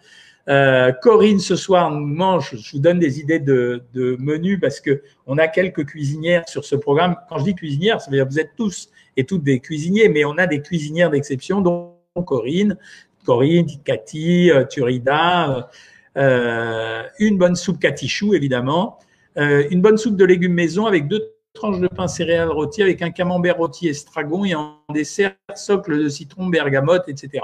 Euh, 0.48 0.92
Corinne, 0.92 1.40
ce 1.40 1.56
soir, 1.56 1.90
nous 1.90 2.06
mange. 2.06 2.56
Je 2.56 2.72
vous 2.72 2.78
donne 2.78 2.98
des 2.98 3.18
idées 3.20 3.40
de, 3.40 3.82
menus 4.18 4.58
parce 4.60 4.80
que 4.80 5.02
on 5.26 5.38
a 5.38 5.48
quelques 5.48 5.86
cuisinières 5.86 6.48
sur 6.48 6.64
ce 6.64 6.76
programme. 6.76 7.16
Quand 7.28 7.38
je 7.38 7.44
dis 7.44 7.54
cuisinières, 7.54 8.00
ça 8.00 8.10
veut 8.10 8.16
dire 8.16 8.26
que 8.26 8.32
vous 8.32 8.40
êtes 8.40 8.54
tous 8.56 8.90
et 9.16 9.24
toutes 9.24 9.42
des 9.42 9.60
cuisiniers, 9.60 10.08
mais 10.08 10.24
on 10.24 10.38
a 10.38 10.46
des 10.46 10.62
cuisinières 10.62 11.10
d'exception. 11.10 11.60
Donc 11.60 11.96
Corinne, 12.26 12.76
Corinne, 13.24 13.66
Cathy, 13.84 14.50
Turida, 14.70 15.68
une 16.14 17.38
bonne 17.38 17.56
soupe 17.56 17.80
catichou 17.80 18.34
évidemment, 18.34 18.98
une 19.36 19.80
bonne 19.80 19.96
soupe 19.96 20.16
de 20.16 20.24
légumes 20.24 20.54
maison 20.54 20.86
avec 20.86 21.08
deux 21.08 21.32
tranches 21.56 21.80
de 21.80 21.88
pain 21.88 22.06
céréales 22.06 22.50
rôti 22.50 22.82
avec 22.82 23.02
un 23.02 23.10
camembert 23.10 23.56
rôti 23.56 23.88
estragon 23.88 24.44
et 24.44 24.54
en 24.54 24.78
dessert 24.92 25.34
socle 25.54 25.98
de 25.98 26.08
citron, 26.08 26.46
bergamote, 26.46 27.08
etc. 27.08 27.42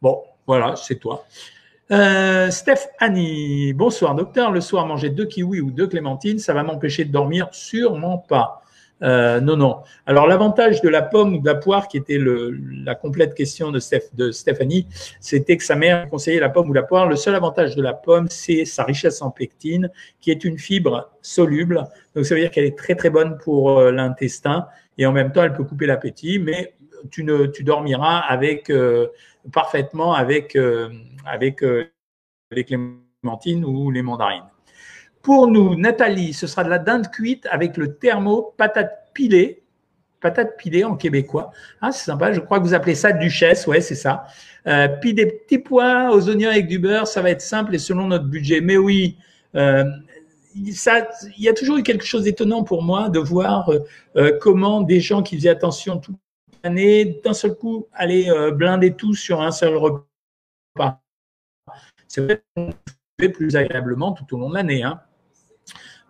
Bon, 0.00 0.22
voilà, 0.46 0.76
c'est 0.76 0.96
toi. 0.96 1.26
Euh, 1.92 2.50
bonsoir 3.74 4.14
docteur. 4.14 4.50
Le 4.50 4.60
soir, 4.60 4.86
manger 4.86 5.10
deux 5.10 5.26
kiwis 5.26 5.60
ou 5.60 5.70
deux 5.70 5.86
clémentines, 5.86 6.38
ça 6.38 6.52
va 6.52 6.62
m'empêcher 6.64 7.04
de 7.04 7.12
dormir 7.12 7.48
Sûrement 7.52 8.18
pas. 8.18 8.62
Euh, 9.02 9.40
non, 9.40 9.56
non. 9.56 9.82
Alors 10.06 10.26
l'avantage 10.26 10.80
de 10.80 10.88
la 10.88 11.02
pomme 11.02 11.34
ou 11.34 11.38
de 11.38 11.46
la 11.46 11.54
poire, 11.54 11.86
qui 11.86 11.98
était 11.98 12.16
le, 12.16 12.58
la 12.84 12.94
complète 12.94 13.34
question 13.34 13.70
de, 13.70 13.78
Steph, 13.78 14.08
de 14.14 14.30
Stéphanie, 14.30 14.86
c'était 15.20 15.56
que 15.56 15.64
sa 15.64 15.76
mère 15.76 16.08
conseillait 16.08 16.40
la 16.40 16.48
pomme 16.48 16.70
ou 16.70 16.72
la 16.72 16.82
poire. 16.82 17.06
Le 17.06 17.14
seul 17.14 17.34
avantage 17.34 17.76
de 17.76 17.82
la 17.82 17.92
pomme, 17.92 18.26
c'est 18.30 18.64
sa 18.64 18.84
richesse 18.84 19.20
en 19.20 19.30
pectine, 19.30 19.90
qui 20.20 20.30
est 20.30 20.44
une 20.44 20.58
fibre 20.58 21.10
soluble. 21.20 21.84
Donc 22.14 22.24
ça 22.24 22.34
veut 22.34 22.40
dire 22.40 22.50
qu'elle 22.50 22.64
est 22.64 22.78
très 22.78 22.94
très 22.94 23.10
bonne 23.10 23.36
pour 23.38 23.78
euh, 23.78 23.92
l'intestin 23.92 24.66
et 24.98 25.04
en 25.04 25.12
même 25.12 25.30
temps 25.30 25.42
elle 25.42 25.52
peut 25.52 25.64
couper 25.64 25.86
l'appétit, 25.86 26.38
mais 26.38 26.74
tu 27.10 27.24
ne 27.24 27.46
tu 27.46 27.64
dormiras 27.64 28.18
avec 28.18 28.70
euh, 28.70 29.08
parfaitement 29.52 30.14
avec 30.14 30.56
avec 31.24 31.62
les 32.50 32.64
clémentines 32.64 33.64
ou 33.64 33.90
les 33.90 34.02
mandarines. 34.02 34.44
Pour 35.22 35.48
nous, 35.48 35.74
Nathalie, 35.74 36.32
ce 36.32 36.46
sera 36.46 36.62
de 36.62 36.70
la 36.70 36.78
dinde 36.78 37.10
cuite 37.10 37.48
avec 37.50 37.76
le 37.76 37.96
thermo 37.96 38.54
patate 38.56 39.10
pilée. 39.12 39.64
Patate 40.20 40.56
pilée 40.56 40.84
en 40.84 40.94
québécois. 40.94 41.50
Ah, 41.80 41.90
c'est 41.90 42.04
sympa, 42.04 42.32
je 42.32 42.38
crois 42.38 42.60
que 42.60 42.64
vous 42.64 42.74
appelez 42.74 42.94
ça 42.94 43.10
duchesse, 43.10 43.66
ouais, 43.66 43.80
c'est 43.80 43.96
ça. 43.96 44.26
Euh, 44.68 44.88
puis 45.00 45.14
des 45.14 45.26
petits 45.26 45.58
pois 45.58 46.10
aux 46.12 46.28
oignons 46.28 46.50
avec 46.50 46.68
du 46.68 46.78
beurre, 46.78 47.08
ça 47.08 47.22
va 47.22 47.30
être 47.30 47.40
simple 47.40 47.74
et 47.74 47.78
selon 47.78 48.06
notre 48.06 48.26
budget. 48.26 48.60
Mais 48.60 48.76
oui, 48.76 49.16
euh, 49.56 49.84
il 50.54 50.72
y 51.38 51.48
a 51.48 51.52
toujours 51.52 51.78
eu 51.78 51.82
quelque 51.82 52.04
chose 52.04 52.22
d'étonnant 52.22 52.62
pour 52.62 52.82
moi 52.82 53.08
de 53.08 53.18
voir 53.18 53.70
euh, 54.16 54.38
comment 54.40 54.80
des 54.80 55.00
gens 55.00 55.22
qui 55.22 55.36
faisaient 55.36 55.48
attention 55.48 55.98
toute 55.98 56.16
d'un 56.70 57.32
seul 57.32 57.54
coup, 57.54 57.88
allaient 57.92 58.28
blinder 58.52 58.94
tout 58.94 59.14
sur 59.14 59.40
un 59.42 59.50
seul 59.50 59.76
repas. 59.76 61.00
C'est 62.08 62.42
plus 63.32 63.56
agréablement 63.56 64.12
tout 64.12 64.34
au 64.34 64.38
long 64.38 64.50
de 64.50 64.54
l'année. 64.54 64.82
Hein. 64.82 65.00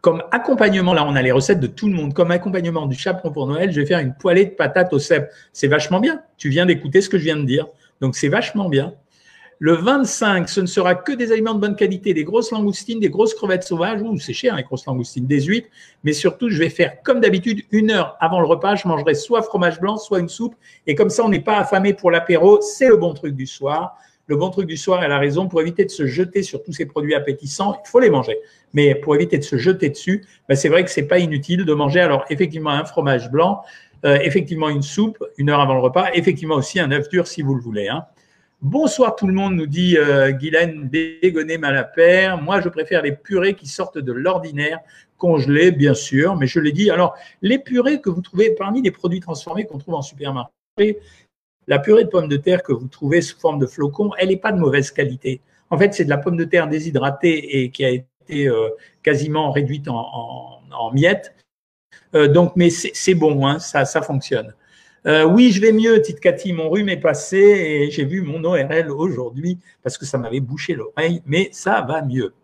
Comme 0.00 0.22
accompagnement, 0.30 0.94
là, 0.94 1.04
on 1.04 1.16
a 1.16 1.22
les 1.22 1.32
recettes 1.32 1.58
de 1.58 1.66
tout 1.66 1.88
le 1.88 1.94
monde. 1.94 2.14
Comme 2.14 2.30
accompagnement 2.30 2.86
du 2.86 2.96
chaperon 2.96 3.32
pour 3.32 3.46
Noël, 3.46 3.72
je 3.72 3.80
vais 3.80 3.86
faire 3.86 3.98
une 3.98 4.14
poêlée 4.14 4.44
de 4.44 4.50
patates 4.50 4.92
au 4.92 4.98
cèpe. 4.98 5.32
C'est 5.52 5.66
vachement 5.66 5.98
bien. 5.98 6.22
Tu 6.36 6.48
viens 6.48 6.66
d'écouter 6.66 7.00
ce 7.00 7.08
que 7.08 7.18
je 7.18 7.24
viens 7.24 7.36
de 7.36 7.44
dire. 7.44 7.66
Donc, 8.00 8.14
c'est 8.14 8.28
vachement 8.28 8.68
bien. 8.68 8.94
Le 9.58 9.72
25, 9.72 10.48
ce 10.50 10.60
ne 10.60 10.66
sera 10.66 10.94
que 10.94 11.12
des 11.12 11.32
aliments 11.32 11.54
de 11.54 11.60
bonne 11.60 11.76
qualité, 11.76 12.12
des 12.12 12.24
grosses 12.24 12.50
langoustines, 12.50 13.00
des 13.00 13.08
grosses 13.08 13.32
crevettes 13.32 13.62
sauvages, 13.62 14.02
ou 14.02 14.18
c'est 14.18 14.34
cher 14.34 14.54
les 14.54 14.62
grosses 14.62 14.84
langoustines, 14.84 15.26
des 15.26 15.40
huîtres, 15.42 15.68
mais 16.04 16.12
surtout 16.12 16.50
je 16.50 16.58
vais 16.58 16.68
faire 16.68 17.02
comme 17.02 17.20
d'habitude, 17.20 17.62
une 17.70 17.90
heure 17.90 18.16
avant 18.20 18.40
le 18.40 18.46
repas, 18.46 18.74
je 18.74 18.86
mangerai 18.86 19.14
soit 19.14 19.40
fromage 19.40 19.80
blanc, 19.80 19.96
soit 19.96 20.20
une 20.20 20.28
soupe, 20.28 20.54
et 20.86 20.94
comme 20.94 21.08
ça 21.08 21.24
on 21.24 21.30
n'est 21.30 21.40
pas 21.40 21.56
affamé 21.56 21.94
pour 21.94 22.10
l'apéro, 22.10 22.60
c'est 22.60 22.88
le 22.88 22.98
bon 22.98 23.14
truc 23.14 23.34
du 23.34 23.46
soir 23.46 23.96
le 24.26 24.36
bon 24.36 24.50
truc 24.50 24.66
du 24.66 24.76
soir 24.76 25.04
et 25.04 25.08
la 25.08 25.18
raison 25.18 25.46
pour 25.48 25.60
éviter 25.60 25.84
de 25.84 25.90
se 25.90 26.06
jeter 26.06 26.42
sur 26.42 26.62
tous 26.62 26.72
ces 26.72 26.86
produits 26.86 27.14
appétissants, 27.14 27.80
il 27.84 27.88
faut 27.88 28.00
les 28.00 28.10
manger. 28.10 28.36
Mais 28.74 28.94
pour 28.94 29.14
éviter 29.14 29.38
de 29.38 29.44
se 29.44 29.56
jeter 29.56 29.88
dessus, 29.88 30.24
ben 30.48 30.56
c'est 30.56 30.68
vrai 30.68 30.84
que 30.84 30.90
c'est 30.90 31.06
pas 31.06 31.18
inutile 31.18 31.64
de 31.64 31.74
manger 31.74 32.00
alors 32.00 32.24
effectivement 32.28 32.70
un 32.70 32.84
fromage 32.84 33.30
blanc, 33.30 33.62
euh, 34.04 34.18
effectivement 34.22 34.68
une 34.68 34.82
soupe 34.82 35.24
une 35.38 35.50
heure 35.50 35.60
avant 35.60 35.74
le 35.74 35.80
repas, 35.80 36.08
effectivement 36.14 36.56
aussi 36.56 36.80
un 36.80 36.90
œuf 36.90 37.08
dur 37.08 37.26
si 37.26 37.42
vous 37.42 37.54
le 37.54 37.62
voulez. 37.62 37.88
Hein. 37.88 38.04
Bonsoir 38.62 39.16
tout 39.16 39.26
le 39.26 39.34
monde, 39.34 39.54
nous 39.54 39.66
dit 39.66 39.98
euh, 39.98 40.30
Guylaine 40.32 40.88
Dégonné 40.88 41.58
Malapère. 41.58 42.40
Moi, 42.40 42.62
je 42.62 42.70
préfère 42.70 43.02
les 43.02 43.12
purées 43.12 43.52
qui 43.52 43.66
sortent 43.66 43.98
de 43.98 44.12
l'ordinaire, 44.12 44.80
congelées, 45.18 45.72
bien 45.72 45.92
sûr, 45.92 46.36
mais 46.36 46.46
je 46.46 46.58
l'ai 46.58 46.72
dit. 46.72 46.90
Alors, 46.90 47.14
les 47.42 47.58
purées 47.58 48.00
que 48.00 48.08
vous 48.08 48.22
trouvez 48.22 48.54
parmi 48.54 48.80
les 48.80 48.90
produits 48.90 49.20
transformés 49.20 49.66
qu'on 49.66 49.76
trouve 49.76 49.96
en 49.96 50.00
supermarché, 50.00 50.98
la 51.66 51.78
purée 51.78 52.04
de 52.04 52.08
pommes 52.08 52.28
de 52.28 52.38
terre 52.38 52.62
que 52.62 52.72
vous 52.72 52.88
trouvez 52.88 53.20
sous 53.20 53.38
forme 53.38 53.58
de 53.58 53.66
flocons, 53.66 54.12
elle 54.16 54.28
n'est 54.28 54.38
pas 54.38 54.52
de 54.52 54.58
mauvaise 54.58 54.90
qualité. 54.90 55.42
En 55.68 55.76
fait, 55.76 55.92
c'est 55.92 56.06
de 56.06 56.10
la 56.10 56.18
pomme 56.18 56.38
de 56.38 56.44
terre 56.44 56.66
déshydratée 56.66 57.60
et 57.60 57.70
qui 57.70 57.84
a 57.84 57.90
été 57.90 58.48
euh, 58.48 58.70
quasiment 59.02 59.52
réduite 59.52 59.86
en, 59.86 60.90
miettes. 60.94 61.34
Euh, 62.14 62.26
donc, 62.26 62.54
mais 62.56 62.70
c'est 62.70 63.14
bon, 63.14 63.46
hein, 63.46 63.58
ça 63.58 63.84
fonctionne. 64.00 64.54
Euh, 65.06 65.24
oui, 65.24 65.52
je 65.52 65.60
vais 65.60 65.72
mieux, 65.72 65.94
petite 65.94 66.20
Cathy. 66.20 66.52
Mon 66.52 66.68
rhume 66.68 66.88
est 66.88 66.96
passé 66.96 67.38
et 67.38 67.90
j'ai 67.90 68.04
vu 68.04 68.22
mon 68.22 68.42
ORL 68.44 68.90
aujourd'hui 68.90 69.58
parce 69.82 69.98
que 69.98 70.04
ça 70.04 70.18
m'avait 70.18 70.40
bouché 70.40 70.74
l'oreille, 70.74 71.22
mais 71.26 71.48
ça 71.52 71.82
va 71.82 72.02
mieux. 72.02 72.34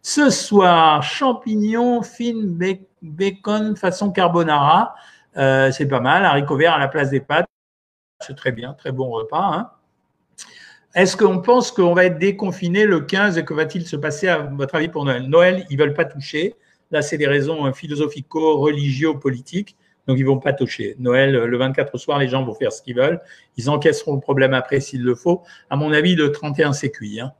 Ce 0.00 0.30
soir, 0.30 1.02
champignons, 1.02 2.02
fines, 2.02 2.58
bacon 3.02 3.76
façon 3.76 4.10
carbonara. 4.10 4.94
c'est 5.34 5.88
pas 5.88 6.00
mal. 6.00 6.24
Haricots 6.24 6.56
verts 6.56 6.74
à 6.74 6.78
la 6.78 6.88
place 6.88 7.10
des 7.10 7.20
pâtes 7.20 7.48
c'est 8.20 8.36
très 8.36 8.52
bien, 8.52 8.74
très 8.74 8.92
bon 8.92 9.10
repas. 9.10 9.54
Hein. 9.54 9.70
Est-ce 10.94 11.16
qu'on 11.16 11.40
pense 11.40 11.70
qu'on 11.70 11.94
va 11.94 12.04
être 12.06 12.18
déconfiné 12.18 12.84
le 12.84 13.00
15 13.00 13.38
et 13.38 13.44
que 13.44 13.54
va-t-il 13.54 13.86
se 13.86 13.96
passer 13.96 14.28
à 14.28 14.38
votre 14.38 14.74
avis 14.74 14.88
pour 14.88 15.04
Noël? 15.04 15.28
Noël, 15.28 15.64
ils 15.70 15.78
veulent 15.78 15.94
pas 15.94 16.04
toucher. 16.04 16.54
Là, 16.90 17.02
c'est 17.02 17.18
des 17.18 17.26
raisons 17.26 17.72
philosophico-religio-politiques. 17.72 19.76
Donc, 20.08 20.18
ils 20.18 20.24
vont 20.24 20.38
pas 20.40 20.52
toucher. 20.52 20.96
Noël, 20.98 21.32
le 21.32 21.56
24 21.58 21.94
au 21.94 21.98
soir, 21.98 22.18
les 22.18 22.28
gens 22.28 22.42
vont 22.44 22.54
faire 22.54 22.72
ce 22.72 22.82
qu'ils 22.82 22.96
veulent. 22.96 23.20
Ils 23.56 23.70
encaisseront 23.70 24.14
le 24.14 24.20
problème 24.20 24.54
après 24.54 24.80
s'il 24.80 25.02
le 25.02 25.14
faut. 25.14 25.42
À 25.70 25.76
mon 25.76 25.92
avis, 25.92 26.16
le 26.16 26.32
31, 26.32 26.72
c'est 26.72 26.90
cuit. 26.90 27.20
Hein. 27.20 27.32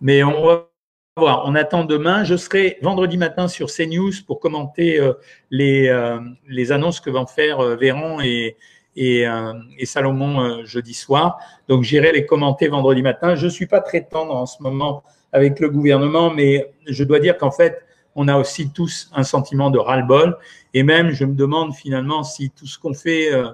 Mais 0.00 0.24
on 0.24 0.44
va 0.44 0.68
voir. 1.16 1.44
On 1.46 1.54
attend 1.54 1.84
demain. 1.84 2.24
Je 2.24 2.34
serai 2.34 2.78
vendredi 2.82 3.18
matin 3.18 3.46
sur 3.46 3.70
CNews 3.70 4.12
pour 4.26 4.40
commenter 4.40 4.98
euh, 4.98 5.12
les, 5.50 5.88
euh, 5.88 6.18
les 6.48 6.72
annonces 6.72 6.98
que 6.98 7.10
vont 7.10 7.26
faire 7.26 7.60
euh, 7.60 7.76
Véran 7.76 8.20
et, 8.20 8.56
et, 8.96 9.26
euh, 9.26 9.52
Salomon 9.84 10.40
euh, 10.40 10.64
jeudi 10.64 10.94
soir. 10.94 11.38
Donc 11.68 11.82
j'irai 11.82 12.12
les 12.12 12.26
commenter 12.26 12.68
vendredi 12.68 13.02
matin. 13.02 13.34
Je 13.34 13.48
suis 13.48 13.66
pas 13.66 13.80
très 13.80 14.04
tendre 14.04 14.34
en 14.34 14.46
ce 14.46 14.62
moment 14.62 15.02
avec 15.32 15.60
le 15.60 15.68
gouvernement, 15.68 16.30
mais 16.30 16.72
je 16.86 17.04
dois 17.04 17.18
dire 17.18 17.36
qu'en 17.36 17.50
fait, 17.50 17.82
on 18.14 18.28
a 18.28 18.36
aussi 18.36 18.70
tous 18.70 19.10
un 19.14 19.22
sentiment 19.22 19.70
de 19.70 19.78
ras-le-bol. 19.78 20.36
Et 20.72 20.82
même, 20.82 21.10
je 21.10 21.24
me 21.24 21.34
demande 21.34 21.74
finalement 21.74 22.22
si 22.24 22.50
tout 22.50 22.66
ce 22.66 22.78
qu'on 22.78 22.94
fait, 22.94 23.32
euh, 23.32 23.48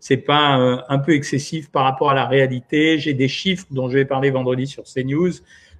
c'est 0.00 0.16
pas 0.16 0.58
euh, 0.58 0.78
un 0.88 0.98
peu 0.98 1.12
excessif 1.12 1.70
par 1.70 1.84
rapport 1.84 2.10
à 2.10 2.14
la 2.14 2.26
réalité. 2.26 2.98
J'ai 2.98 3.14
des 3.14 3.28
chiffres 3.28 3.66
dont 3.70 3.88
je 3.88 3.94
vais 3.94 4.04
parler 4.04 4.30
vendredi 4.30 4.66
sur 4.66 4.84
CNews. 4.84 5.32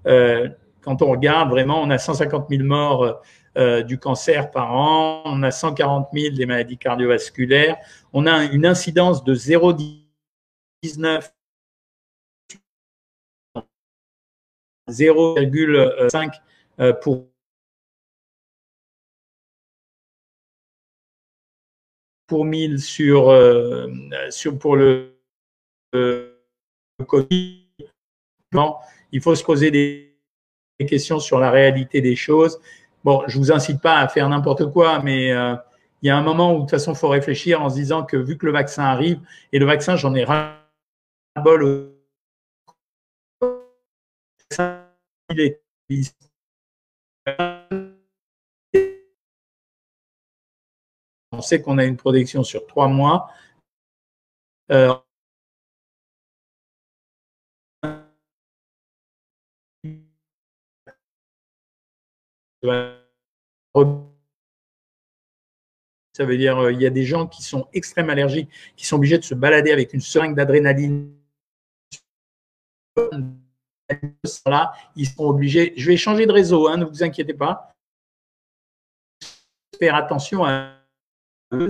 Euh, 0.07 0.49
quand 0.83 1.03
on 1.03 1.11
regarde 1.11 1.51
vraiment, 1.51 1.83
on 1.83 1.91
a 1.91 1.99
150 1.99 2.47
000 2.51 2.63
morts 2.65 3.21
du 3.87 3.99
cancer 3.99 4.51
par 4.51 4.75
an, 4.75 5.23
on 5.25 5.43
a 5.43 5.51
140 5.51 6.09
000 6.13 6.35
des 6.35 6.45
maladies 6.45 6.77
cardiovasculaires, 6.77 7.79
on 8.13 8.27
a 8.27 8.45
une 8.45 8.67
incidence 8.67 9.25
de 9.25 9.35
0,19 9.35 11.31
0,5 14.89 16.31
euh, 16.81 16.93
pour 16.93 17.27
pour 22.27 22.45
1000 22.45 22.81
sur, 22.81 23.29
euh, 23.31 23.89
sur 24.31 24.59
pour 24.59 24.77
le, 24.77 25.17
le 25.93 26.37
Covid. 27.07 27.63
Il 29.13 29.21
faut 29.21 29.35
se 29.35 29.45
poser 29.45 29.71
des 29.71 30.17
questions 30.89 31.19
sur 31.19 31.39
la 31.39 31.51
réalité 31.51 32.01
des 32.01 32.17
choses. 32.17 32.61
Bon, 33.05 33.23
je 33.29 33.39
vous 33.39 33.53
incite 33.53 33.81
pas 33.81 33.99
à 33.99 34.09
faire 34.09 34.29
n'importe 34.29 34.71
quoi, 34.73 35.01
mais 35.03 35.33
euh, 35.33 35.55
il 36.03 36.09
y 36.09 36.11
a 36.11 36.17
un 36.17 36.23
moment 36.23 36.53
où 36.53 36.57
de 36.57 36.61
toute 36.63 36.71
façon, 36.71 36.93
il 36.93 36.97
faut 36.97 37.09
réfléchir 37.09 37.63
en 37.63 37.71
se 37.71 37.77
disant 37.77 38.05
que 38.05 38.17
vu 38.17 38.37
que 38.37 38.47
le 38.47 38.53
vaccin 38.53 38.85
arrive, 38.85 39.21
et 39.53 39.59
le 39.59 39.67
vaccin, 39.67 39.97
j'en 39.97 40.15
ai 40.15 40.25
ras-le-bol. 40.25 41.93
On 51.37 51.43
sait 51.43 51.61
qu'on 51.61 51.77
a 51.79 51.85
une 51.85 51.97
protection 51.97 52.43
sur 52.43 52.67
trois 52.67 52.89
mois. 52.89 53.31
Euh, 54.73 54.95
Ça 66.17 66.25
veut 66.25 66.39
dire 66.39 66.57
euh, 66.59 66.73
il 66.73 66.81
y 66.81 66.87
a 66.87 66.91
des 66.91 67.05
gens 67.05 67.27
qui 67.27 67.43
sont 67.43 67.69
extrêmement 67.75 68.13
allergiques, 68.13 68.51
qui 68.75 68.87
sont 68.87 68.97
obligés 68.97 69.19
de 69.19 69.25
se 69.25 69.35
balader 69.35 69.71
avec 69.71 69.93
une 69.93 70.01
seringue 70.01 70.35
d'adrénaline. 70.35 71.15
Là, 74.47 74.73
ils 74.97 75.07
sont 75.07 75.25
obligés. 75.25 75.75
Je 75.77 75.87
vais 75.87 75.99
changer 75.99 76.25
de 76.25 76.33
réseau, 76.33 76.69
hein, 76.69 76.79
ne 76.79 76.87
vous 76.87 77.03
inquiétez 77.03 77.35
pas. 77.35 77.71
Faire 79.79 79.95
attention 79.95 80.43
à 80.43 80.76
eux. 81.53 81.69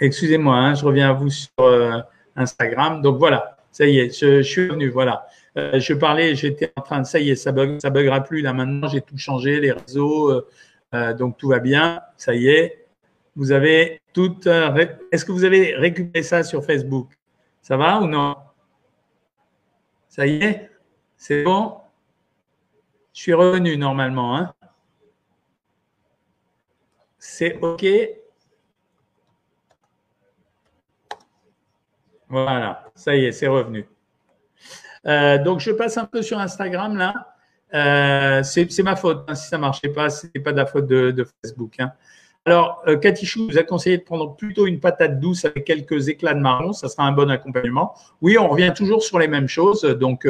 Excusez-moi, 0.00 0.54
hein, 0.56 0.74
je 0.74 0.84
reviens 0.84 1.10
à 1.10 1.12
vous 1.12 1.28
sur 1.30 1.50
euh, 1.60 1.98
Instagram. 2.36 3.02
Donc 3.02 3.18
voilà, 3.18 3.56
ça 3.72 3.86
y 3.86 3.98
est, 3.98 4.18
je, 4.18 4.42
suis 4.42 4.68
revenu. 4.68 4.88
Voilà. 4.90 5.26
Euh, 5.56 5.80
je 5.80 5.92
parlais, 5.94 6.36
j'étais 6.36 6.72
en 6.76 6.82
train 6.82 7.00
de, 7.00 7.06
ça 7.06 7.18
y 7.18 7.30
est, 7.30 7.36
ça 7.36 7.50
bug, 7.50 7.80
ça 7.80 7.90
buggera 7.90 8.22
plus 8.22 8.40
là 8.40 8.52
maintenant. 8.52 8.86
J'ai 8.88 9.00
tout 9.00 9.18
changé, 9.18 9.60
les 9.60 9.72
réseaux, 9.72 10.44
euh, 10.94 11.14
donc 11.14 11.36
tout 11.36 11.48
va 11.48 11.58
bien. 11.58 12.00
Ça 12.16 12.34
y 12.34 12.48
est. 12.48 12.86
Vous 13.34 13.52
avez 13.52 14.00
tout. 14.12 14.36
Est-ce 15.12 15.24
que 15.24 15.32
vous 15.32 15.44
avez 15.44 15.74
récupéré 15.74 16.22
ça 16.22 16.42
sur 16.42 16.64
Facebook? 16.64 17.10
Ça 17.60 17.76
va 17.76 18.00
ou 18.00 18.06
non? 18.06 18.36
Ça 20.08 20.26
y 20.26 20.42
est? 20.42 20.70
C'est 21.16 21.42
bon? 21.42 21.78
Je 23.12 23.22
suis 23.22 23.34
revenu 23.34 23.76
normalement. 23.76 24.36
Hein 24.36 24.52
C'est 27.18 27.58
OK? 27.60 27.84
Voilà, 32.28 32.84
ça 32.94 33.16
y 33.16 33.24
est, 33.24 33.32
c'est 33.32 33.46
revenu. 33.46 33.86
Euh, 35.06 35.38
donc, 35.38 35.60
je 35.60 35.70
passe 35.70 35.96
un 35.96 36.04
peu 36.04 36.22
sur 36.22 36.38
Instagram 36.38 36.96
là. 36.96 37.14
Euh, 37.74 38.42
c'est 38.42 38.82
ma 38.82 38.96
faute. 38.96 39.24
Hein, 39.28 39.34
si 39.34 39.48
ça 39.48 39.56
ne 39.56 39.62
marchait 39.62 39.88
pas, 39.88 40.10
ce 40.10 40.26
n'est 40.34 40.42
pas 40.42 40.52
de 40.52 40.56
la 40.56 40.66
faute 40.66 40.86
de, 40.86 41.26
Facebook. 41.42 41.74
Hein. 41.78 41.92
Alors, 42.44 42.82
euh, 42.86 42.96
Katichou 42.96 43.48
vous 43.48 43.58
a 43.58 43.62
conseillé 43.62 43.98
de 43.98 44.02
prendre 44.02 44.34
plutôt 44.36 44.66
une 44.66 44.80
patate 44.80 45.20
douce 45.20 45.44
avec 45.44 45.64
quelques 45.64 46.08
éclats 46.08 46.34
de 46.34 46.40
marron. 46.40 46.72
Ça 46.72 46.88
sera 46.88 47.04
un 47.04 47.12
bon 47.12 47.30
accompagnement. 47.30 47.94
Oui, 48.22 48.38
on 48.38 48.48
revient 48.48 48.72
toujours 48.74 49.02
sur 49.02 49.18
les 49.18 49.28
mêmes 49.28 49.48
choses. 49.48 49.82
Donc, 49.82 50.26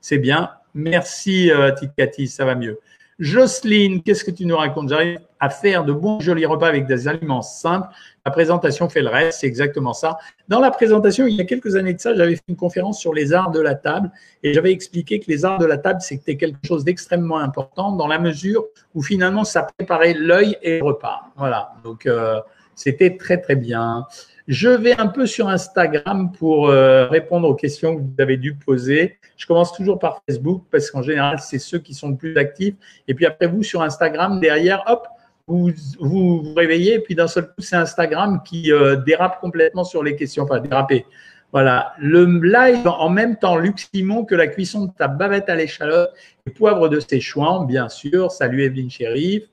c'est 0.00 0.18
bien. 0.18 0.50
Merci, 0.74 1.50
Cathy, 1.96 2.28
ça 2.28 2.44
va 2.44 2.54
mieux. 2.54 2.78
Jocelyne, 3.18 4.02
qu'est-ce 4.02 4.24
que 4.24 4.30
tu 4.30 4.44
nous 4.44 4.56
racontes? 4.56 4.90
J'arrive 4.90 5.20
à 5.40 5.48
faire 5.48 5.84
de 5.84 5.92
bons 5.92 6.20
jolis 6.20 6.44
repas 6.44 6.68
avec 6.68 6.86
des 6.86 7.08
aliments 7.08 7.40
simples. 7.40 7.88
La 8.26 8.30
présentation 8.30 8.90
fait 8.90 9.00
le 9.00 9.08
reste, 9.08 9.40
c'est 9.40 9.46
exactement 9.46 9.94
ça. 9.94 10.18
Dans 10.48 10.60
la 10.60 10.70
présentation, 10.70 11.26
il 11.26 11.34
y 11.34 11.40
a 11.40 11.44
quelques 11.44 11.76
années 11.76 11.94
de 11.94 12.00
ça, 12.00 12.14
j'avais 12.14 12.36
fait 12.36 12.42
une 12.48 12.56
conférence 12.56 13.00
sur 13.00 13.14
les 13.14 13.32
arts 13.32 13.50
de 13.50 13.60
la 13.60 13.74
table 13.74 14.10
et 14.42 14.52
j'avais 14.52 14.72
expliqué 14.72 15.18
que 15.18 15.26
les 15.28 15.46
arts 15.46 15.58
de 15.58 15.64
la 15.64 15.78
table, 15.78 16.00
c'était 16.02 16.36
quelque 16.36 16.58
chose 16.66 16.84
d'extrêmement 16.84 17.38
important 17.38 17.92
dans 17.92 18.06
la 18.06 18.18
mesure 18.18 18.66
où 18.94 19.02
finalement 19.02 19.44
ça 19.44 19.62
préparait 19.62 20.14
l'œil 20.14 20.58
et 20.60 20.78
le 20.78 20.84
repas. 20.84 21.30
Voilà, 21.36 21.72
donc 21.84 22.04
euh, 22.04 22.40
c'était 22.76 23.16
très 23.16 23.38
très 23.38 23.56
bien. 23.56 24.06
Je 24.46 24.68
vais 24.68 24.96
un 24.96 25.08
peu 25.08 25.26
sur 25.26 25.48
Instagram 25.48 26.30
pour 26.30 26.68
euh, 26.68 27.08
répondre 27.08 27.48
aux 27.48 27.54
questions 27.56 27.96
que 27.96 28.02
vous 28.02 28.14
avez 28.20 28.36
dû 28.36 28.54
poser. 28.54 29.18
Je 29.36 29.44
commence 29.44 29.72
toujours 29.72 29.98
par 29.98 30.22
Facebook 30.28 30.62
parce 30.70 30.88
qu'en 30.90 31.02
général, 31.02 31.40
c'est 31.40 31.58
ceux 31.58 31.80
qui 31.80 31.94
sont 31.94 32.10
le 32.10 32.16
plus 32.16 32.36
actifs. 32.36 32.74
Et 33.08 33.14
puis 33.14 33.26
après, 33.26 33.48
vous, 33.48 33.64
sur 33.64 33.82
Instagram, 33.82 34.38
derrière, 34.38 34.84
hop, 34.86 35.08
vous 35.48 35.72
vous, 35.98 36.54
réveillez 36.54 36.94
et 36.94 37.00
puis 37.00 37.16
d'un 37.16 37.26
seul 37.26 37.46
coup, 37.46 37.60
c'est 37.60 37.76
Instagram 37.76 38.40
qui 38.44 38.70
euh, 38.70 38.96
dérape 38.96 39.40
complètement 39.40 39.82
sur 39.82 40.04
les 40.04 40.14
questions. 40.14 40.44
Enfin, 40.44 40.60
déraper. 40.60 41.06
Voilà. 41.50 41.94
Le 41.98 42.24
live 42.40 42.86
en 42.86 43.08
même 43.08 43.36
temps, 43.36 43.56
Luc 43.56 43.88
que 44.28 44.34
la 44.34 44.46
cuisson 44.46 44.86
de 44.86 44.92
ta 44.92 45.08
bavette 45.08 45.48
à 45.48 45.56
l'échalote 45.56 46.10
et 46.46 46.50
poivre 46.50 46.88
de 46.88 47.00
séchouan, 47.00 47.64
bien 47.64 47.88
sûr. 47.88 48.30
Salut 48.30 48.62
Evelyne 48.62 48.90
Chérif. 48.90 49.44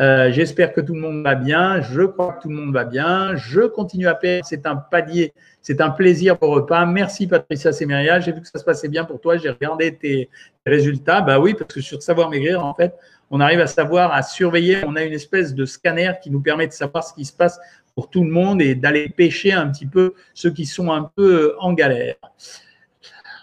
Euh, 0.00 0.32
j'espère 0.32 0.72
que 0.72 0.80
tout 0.80 0.94
le 0.94 1.00
monde 1.00 1.22
va 1.22 1.34
bien. 1.34 1.82
Je 1.82 2.02
crois 2.02 2.32
que 2.32 2.42
tout 2.42 2.48
le 2.48 2.54
monde 2.54 2.72
va 2.72 2.84
bien. 2.84 3.36
Je 3.36 3.66
continue 3.66 4.06
à 4.06 4.14
perdre. 4.14 4.46
C'est 4.48 4.66
un 4.66 4.76
palier. 4.76 5.34
C'est 5.60 5.82
un 5.82 5.90
plaisir 5.90 6.38
pour 6.38 6.54
repas. 6.54 6.86
Merci 6.86 7.26
Patricia 7.26 7.70
Semeria. 7.70 8.18
J'ai 8.18 8.32
vu 8.32 8.40
que 8.40 8.48
ça 8.48 8.58
se 8.58 8.64
passait 8.64 8.88
bien 8.88 9.04
pour 9.04 9.20
toi. 9.20 9.36
J'ai 9.36 9.50
regardé 9.50 9.94
tes 9.94 10.30
résultats. 10.64 11.20
Bah 11.20 11.38
oui, 11.38 11.52
parce 11.52 11.74
que 11.74 11.82
sur 11.82 12.02
Savoir 12.02 12.30
Maigrir, 12.30 12.64
en 12.64 12.72
fait, 12.72 12.94
on 13.30 13.40
arrive 13.40 13.60
à 13.60 13.66
savoir, 13.66 14.14
à 14.14 14.22
surveiller. 14.22 14.78
On 14.86 14.96
a 14.96 15.02
une 15.02 15.12
espèce 15.12 15.54
de 15.54 15.66
scanner 15.66 16.12
qui 16.22 16.30
nous 16.30 16.40
permet 16.40 16.66
de 16.66 16.72
savoir 16.72 17.04
ce 17.04 17.12
qui 17.12 17.26
se 17.26 17.32
passe 17.34 17.60
pour 17.94 18.08
tout 18.08 18.24
le 18.24 18.30
monde 18.30 18.62
et 18.62 18.74
d'aller 18.74 19.10
pêcher 19.10 19.52
un 19.52 19.68
petit 19.68 19.86
peu 19.86 20.14
ceux 20.32 20.50
qui 20.50 20.64
sont 20.64 20.90
un 20.92 21.10
peu 21.14 21.56
en 21.58 21.74
galère. 21.74 22.14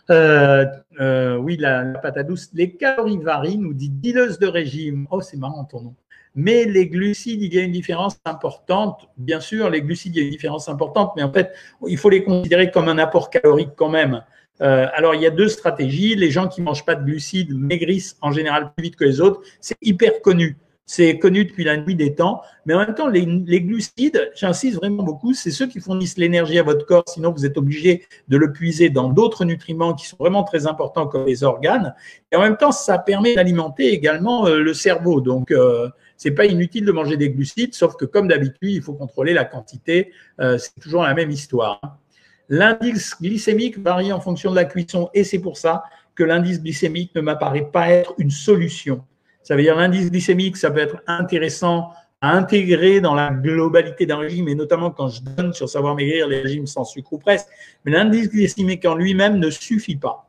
Euh, 0.09 0.65
euh, 0.99 1.35
oui, 1.35 1.57
la, 1.57 1.83
la, 1.83 1.99
à 2.03 2.23
douce. 2.23 2.49
Les 2.53 2.71
calories 2.71 3.17
varient, 3.17 3.59
nous 3.59 3.73
dit 3.75 3.89
dileuse 3.89 4.39
de 4.39 4.47
régime. 4.47 5.05
Oh, 5.11 5.21
c'est 5.21 5.37
marrant 5.37 5.63
ton 5.65 5.81
nom. 5.81 5.95
Mais 6.35 6.65
les 6.65 6.87
glucides, 6.87 7.41
il 7.41 7.53
y 7.53 7.59
a 7.59 7.63
une 7.63 7.71
différence 7.71 8.17
importante. 8.25 9.09
Bien 9.17 9.39
sûr, 9.39 9.69
les 9.69 9.81
glucides, 9.81 10.15
il 10.15 10.19
y 10.19 10.21
a 10.21 10.25
une 10.25 10.31
différence 10.31 10.69
importante, 10.69 11.13
mais 11.15 11.23
en 11.23 11.31
fait, 11.31 11.51
il 11.87 11.97
faut 11.97 12.09
les 12.09 12.23
considérer 12.23 12.71
comme 12.71 12.89
un 12.89 12.97
apport 12.97 13.29
calorique 13.29 13.71
quand 13.75 13.89
même. 13.89 14.21
Euh, 14.61 14.87
alors, 14.93 15.15
il 15.15 15.21
y 15.21 15.25
a 15.25 15.31
deux 15.31 15.47
stratégies. 15.47 16.15
Les 16.15 16.31
gens 16.31 16.47
qui 16.47 16.61
ne 16.61 16.65
mangent 16.65 16.85
pas 16.85 16.95
de 16.95 17.03
glucides 17.03 17.53
maigrissent 17.53 18.17
en 18.21 18.31
général 18.31 18.71
plus 18.75 18.83
vite 18.83 18.95
que 18.95 19.03
les 19.03 19.21
autres. 19.21 19.41
C'est 19.61 19.77
hyper 19.81 20.21
connu. 20.21 20.57
C'est 20.89 21.19
connu 21.19 21.43
depuis 21.43 21.65
la 21.65 21.75
nuit 21.75 21.95
des 21.95 22.15
temps. 22.15 22.41
Mais 22.65 22.73
en 22.73 22.79
même 22.79 22.95
temps, 22.95 23.07
les, 23.07 23.25
glucides, 23.61 24.31
j'insiste 24.35 24.77
vraiment 24.77 25.03
beaucoup, 25.03 25.33
c'est 25.33 25.51
ceux 25.51 25.67
qui 25.67 25.81
fournissent 25.81 26.17
l'énergie 26.17 26.57
à 26.59 26.63
votre 26.63 26.85
corps. 26.85 27.03
Sinon, 27.07 27.33
vous 27.33 27.45
êtes 27.45 27.57
obligé 27.57 28.07
de 28.29 28.37
le 28.37 28.53
puiser 28.53 28.89
dans 28.89 29.09
d'autres 29.09 29.43
nutriments 29.43 29.93
qui 29.93 30.07
sont 30.07 30.15
vraiment 30.17 30.43
très 30.43 30.65
importants 30.65 31.05
comme 31.05 31.25
les 31.25 31.43
organes. 31.43 31.93
Et 32.31 32.37
en 32.37 32.39
même 32.39 32.55
temps, 32.55 32.71
ça 32.71 32.97
permet 32.99 33.35
d'alimenter 33.35 33.91
également 33.91 34.47
euh, 34.47 34.59
le 34.59 34.73
cerveau. 34.73 35.19
Donc, 35.19 35.51
euh, 35.51 35.89
c'est 36.17 36.31
pas 36.31 36.45
inutile 36.45 36.83
de 36.83 36.91
manger 36.91 37.15
des 37.15 37.29
glucides, 37.29 37.73
sauf 37.73 37.95
que 37.95 38.05
comme 38.05 38.27
d'habitude, 38.27 38.71
il 38.71 38.81
faut 38.81 38.93
contrôler 38.93 39.33
la 39.33 39.45
quantité. 39.45 40.11
Euh, 40.41 40.57
c'est 40.57 40.73
toujours 40.81 41.03
la 41.03 41.13
même 41.13 41.31
histoire. 41.31 41.79
L'indice 42.49 43.15
glycémique 43.21 43.77
varie 43.77 44.11
en 44.11 44.19
fonction 44.19 44.51
de 44.51 44.55
la 44.55 44.65
cuisson 44.65 45.09
et 45.13 45.23
c'est 45.23 45.39
pour 45.39 45.57
ça 45.57 45.83
que 46.15 46.23
l'indice 46.23 46.61
glycémique 46.61 47.13
ne 47.15 47.21
m'apparaît 47.21 47.69
pas 47.71 47.89
être 47.89 48.13
une 48.17 48.31
solution. 48.31 49.03
Ça 49.43 49.55
veut 49.55 49.61
dire 49.61 49.75
l'indice 49.75 50.09
glycémique, 50.11 50.57
ça 50.57 50.71
peut 50.71 50.79
être 50.79 50.97
intéressant 51.07 51.91
à 52.19 52.31
intégrer 52.35 52.99
dans 52.99 53.13
la 53.13 53.29
globalité 53.29 54.05
d'un 54.07 54.17
régime, 54.17 54.47
et 54.47 54.55
notamment 54.55 54.89
quand 54.89 55.07
je 55.07 55.21
donne 55.21 55.53
sur 55.53 55.69
Savoir 55.69 55.95
Maigrir 55.95 56.27
les 56.27 56.41
régimes 56.41 56.65
sans 56.65 56.83
sucre 56.83 57.13
ou 57.13 57.19
presque, 57.19 57.47
mais 57.85 57.91
l'indice 57.91 58.29
glycémique 58.29 58.85
en 58.85 58.95
lui-même 58.95 59.37
ne 59.37 59.51
suffit 59.51 59.95
pas. 59.95 60.26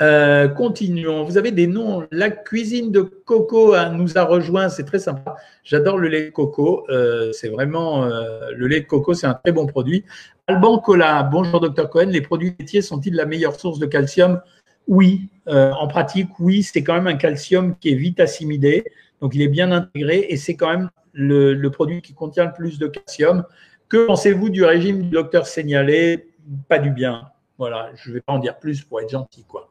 Euh, 0.00 0.46
continuons. 0.46 1.24
Vous 1.24 1.38
avez 1.38 1.50
des 1.50 1.66
noms. 1.66 2.06
La 2.12 2.30
cuisine 2.30 2.92
de 2.92 3.00
coco 3.00 3.74
nous 3.92 4.16
a 4.16 4.24
rejoint. 4.24 4.68
C'est 4.68 4.84
très 4.84 4.98
sympa. 4.98 5.36
J'adore 5.64 5.98
le 5.98 6.08
lait 6.08 6.26
de 6.26 6.30
coco. 6.30 6.86
Euh, 6.88 7.32
c'est 7.32 7.48
vraiment 7.48 8.04
euh, 8.04 8.50
le 8.56 8.66
lait 8.68 8.80
de 8.80 8.86
coco, 8.86 9.14
c'est 9.14 9.26
un 9.26 9.34
très 9.34 9.52
bon 9.52 9.66
produit. 9.66 10.04
Alban 10.46 10.78
Cola. 10.78 11.24
Bonjour, 11.24 11.60
docteur 11.60 11.90
Cohen. 11.90 12.06
Les 12.06 12.20
produits 12.20 12.54
laitiers 12.58 12.82
sont-ils 12.82 13.14
la 13.14 13.26
meilleure 13.26 13.58
source 13.58 13.78
de 13.78 13.86
calcium? 13.86 14.40
Oui. 14.86 15.28
en 15.46 15.86
pratique, 15.88 16.30
oui. 16.38 16.62
C'est 16.62 16.82
quand 16.82 16.94
même 16.94 17.08
un 17.08 17.16
calcium 17.16 17.76
qui 17.78 17.90
est 17.90 17.96
vite 17.96 18.20
assimilé. 18.20 18.84
Donc, 19.20 19.34
il 19.34 19.42
est 19.42 19.48
bien 19.48 19.72
intégré 19.72 20.26
et 20.28 20.36
c'est 20.36 20.54
quand 20.54 20.70
même 20.70 20.90
le, 21.12 21.68
produit 21.68 22.00
qui 22.00 22.14
contient 22.14 22.46
le 22.46 22.52
plus 22.52 22.78
de 22.78 22.86
calcium. 22.86 23.44
Que 23.88 24.06
pensez-vous 24.06 24.48
du 24.48 24.64
régime 24.64 25.02
du 25.02 25.10
docteur 25.10 25.46
signalé 25.46 26.28
Pas 26.68 26.78
du 26.78 26.90
bien. 26.90 27.30
Voilà, 27.58 27.90
je 27.96 28.10
ne 28.10 28.14
vais 28.14 28.20
pas 28.20 28.32
en 28.34 28.38
dire 28.38 28.56
plus 28.56 28.82
pour 28.82 29.00
être 29.00 29.10
gentil. 29.10 29.42
quoi. 29.42 29.68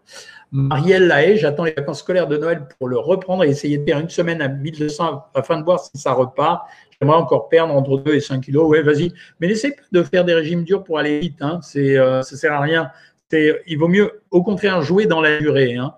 Marielle 0.51 1.07
Lahaye, 1.07 1.37
j'attends 1.37 1.63
les 1.63 1.71
vacances 1.71 1.99
scolaires 1.99 2.27
de 2.27 2.35
Noël 2.35 2.67
pour 2.77 2.89
le 2.89 2.99
reprendre 2.99 3.45
et 3.45 3.49
essayer 3.49 3.77
de 3.77 3.85
faire 3.85 3.99
une 3.99 4.09
semaine 4.09 4.41
à 4.41 4.49
1200 4.49 5.25
afin 5.33 5.57
de 5.57 5.63
voir 5.63 5.79
si 5.79 5.97
ça 5.97 6.11
repart. 6.11 6.67
J'aimerais 6.99 7.17
encore 7.17 7.47
perdre 7.47 7.73
entre 7.73 7.99
2 7.99 8.13
et 8.13 8.19
5 8.19 8.41
kilos. 8.41 8.67
Ouais, 8.67 8.81
vas-y. 8.81 9.13
Mais 9.39 9.47
n'essaie 9.47 9.71
pas 9.71 9.83
de 9.91 10.03
faire 10.03 10.25
des 10.25 10.33
régimes 10.33 10.65
durs 10.65 10.83
pour 10.83 10.99
aller 10.99 11.19
vite. 11.19 11.41
Hein. 11.41 11.61
Euh, 11.77 12.21
ça 12.23 12.35
ne 12.35 12.37
sert 12.37 12.53
à 12.53 12.59
rien. 12.59 12.91
Il 13.31 13.77
vaut 13.77 13.87
mieux, 13.87 14.21
au 14.31 14.43
contraire, 14.43 14.81
jouer 14.81 15.05
dans 15.05 15.21
la 15.21 15.39
durée. 15.39 15.75
Hein. 15.75 15.93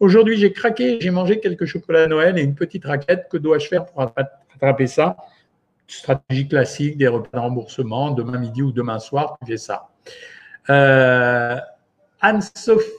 Aujourd'hui, 0.00 0.38
j'ai 0.38 0.52
craqué, 0.52 0.98
j'ai 1.00 1.10
mangé 1.10 1.40
quelques 1.40 1.66
chocolats 1.66 2.04
à 2.04 2.06
Noël 2.06 2.38
et 2.38 2.42
une 2.42 2.54
petite 2.54 2.86
raquette. 2.86 3.28
Que 3.30 3.36
dois-je 3.36 3.68
faire 3.68 3.84
pour 3.84 4.00
attraper 4.00 4.86
ça? 4.86 5.16
Stratégie 5.86 6.48
classique, 6.48 6.96
des 6.96 7.08
repas 7.08 7.36
de 7.36 7.42
remboursement, 7.42 8.12
demain 8.12 8.38
midi 8.38 8.62
ou 8.62 8.72
demain 8.72 8.98
soir, 8.98 9.36
tu 9.40 9.52
fais 9.52 9.58
ça. 9.58 9.88
Euh, 10.70 11.56
Anne-Sophie 12.20 12.90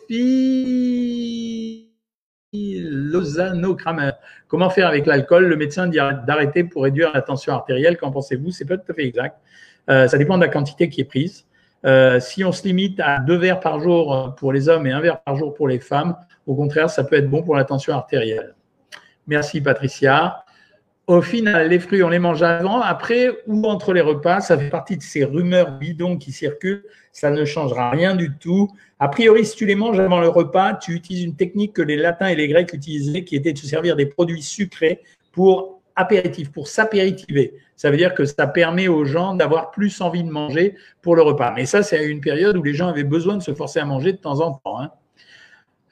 Lozano-Kramer. 2.53 4.11
Comment 4.47 4.69
faire 4.69 4.87
avec 4.87 5.05
l'alcool? 5.05 5.45
Le 5.45 5.55
médecin 5.55 5.87
dit 5.87 5.97
d'arrêter 5.97 6.63
pour 6.63 6.83
réduire 6.83 7.11
la 7.13 7.21
tension 7.21 7.53
artérielle. 7.53 7.97
Qu'en 7.97 8.11
pensez-vous? 8.11 8.51
C'est 8.51 8.65
pas 8.65 8.77
tout 8.77 8.91
à 8.91 8.93
fait 8.93 9.05
exact. 9.05 9.37
Euh, 9.89 10.07
ça 10.07 10.17
dépend 10.17 10.37
de 10.37 10.43
la 10.43 10.49
quantité 10.49 10.89
qui 10.89 11.01
est 11.01 11.05
prise. 11.05 11.45
Euh, 11.85 12.19
si 12.19 12.43
on 12.43 12.51
se 12.51 12.63
limite 12.63 12.99
à 12.99 13.19
deux 13.19 13.37
verres 13.37 13.59
par 13.59 13.79
jour 13.79 14.33
pour 14.37 14.51
les 14.53 14.69
hommes 14.69 14.87
et 14.87 14.91
un 14.91 15.01
verre 15.01 15.21
par 15.21 15.35
jour 15.35 15.53
pour 15.53 15.67
les 15.67 15.79
femmes, 15.79 16.15
au 16.47 16.55
contraire, 16.55 16.89
ça 16.89 17.03
peut 17.03 17.15
être 17.15 17.29
bon 17.29 17.43
pour 17.43 17.55
la 17.55 17.63
tension 17.63 17.93
artérielle. 17.93 18.55
Merci 19.27 19.61
Patricia. 19.61 20.44
Au 21.07 21.21
final, 21.21 21.69
les 21.69 21.77
fruits, 21.77 22.01
on 22.01 22.09
les 22.09 22.17
mange 22.17 22.41
avant, 22.41 22.81
après 22.81 23.29
ou 23.45 23.65
entre 23.67 23.93
les 23.93 24.01
repas. 24.01 24.41
Ça 24.41 24.57
fait 24.57 24.69
partie 24.69 24.97
de 24.97 25.03
ces 25.03 25.23
rumeurs 25.23 25.77
bidons 25.77 26.17
qui 26.17 26.31
circulent. 26.31 26.83
Ça 27.11 27.29
ne 27.29 27.45
changera 27.45 27.91
rien 27.91 28.15
du 28.15 28.35
tout. 28.35 28.71
A 28.99 29.07
priori, 29.07 29.45
si 29.45 29.55
tu 29.55 29.67
les 29.67 29.75
manges 29.75 29.99
avant 29.99 30.19
le 30.19 30.29
repas, 30.29 30.73
tu 30.73 30.93
utilises 30.93 31.23
une 31.23 31.35
technique 31.35 31.73
que 31.73 31.83
les 31.83 31.95
latins 31.95 32.27
et 32.27 32.35
les 32.35 32.47
grecs 32.47 32.73
utilisaient, 32.73 33.23
qui 33.23 33.35
était 33.35 33.53
de 33.53 33.57
se 33.57 33.67
servir 33.67 33.95
des 33.95 34.07
produits 34.07 34.41
sucrés 34.41 35.01
pour 35.31 35.81
apéritif, 35.95 36.51
pour 36.51 36.67
s'apéritiver. 36.67 37.53
Ça 37.75 37.91
veut 37.91 37.97
dire 37.97 38.15
que 38.15 38.25
ça 38.25 38.47
permet 38.47 38.87
aux 38.87 39.05
gens 39.05 39.35
d'avoir 39.35 39.71
plus 39.71 40.01
envie 40.01 40.23
de 40.23 40.29
manger 40.29 40.75
pour 41.03 41.15
le 41.15 41.21
repas. 41.21 41.53
Mais 41.55 41.65
ça, 41.65 41.83
c'est 41.83 42.03
une 42.05 42.19
période 42.19 42.57
où 42.57 42.63
les 42.63 42.73
gens 42.73 42.87
avaient 42.87 43.03
besoin 43.03 43.37
de 43.37 43.43
se 43.43 43.53
forcer 43.53 43.79
à 43.79 43.85
manger 43.85 44.11
de 44.13 44.17
temps 44.17 44.39
en 44.41 44.53
temps. 44.53 44.79
Hein. 44.79 44.91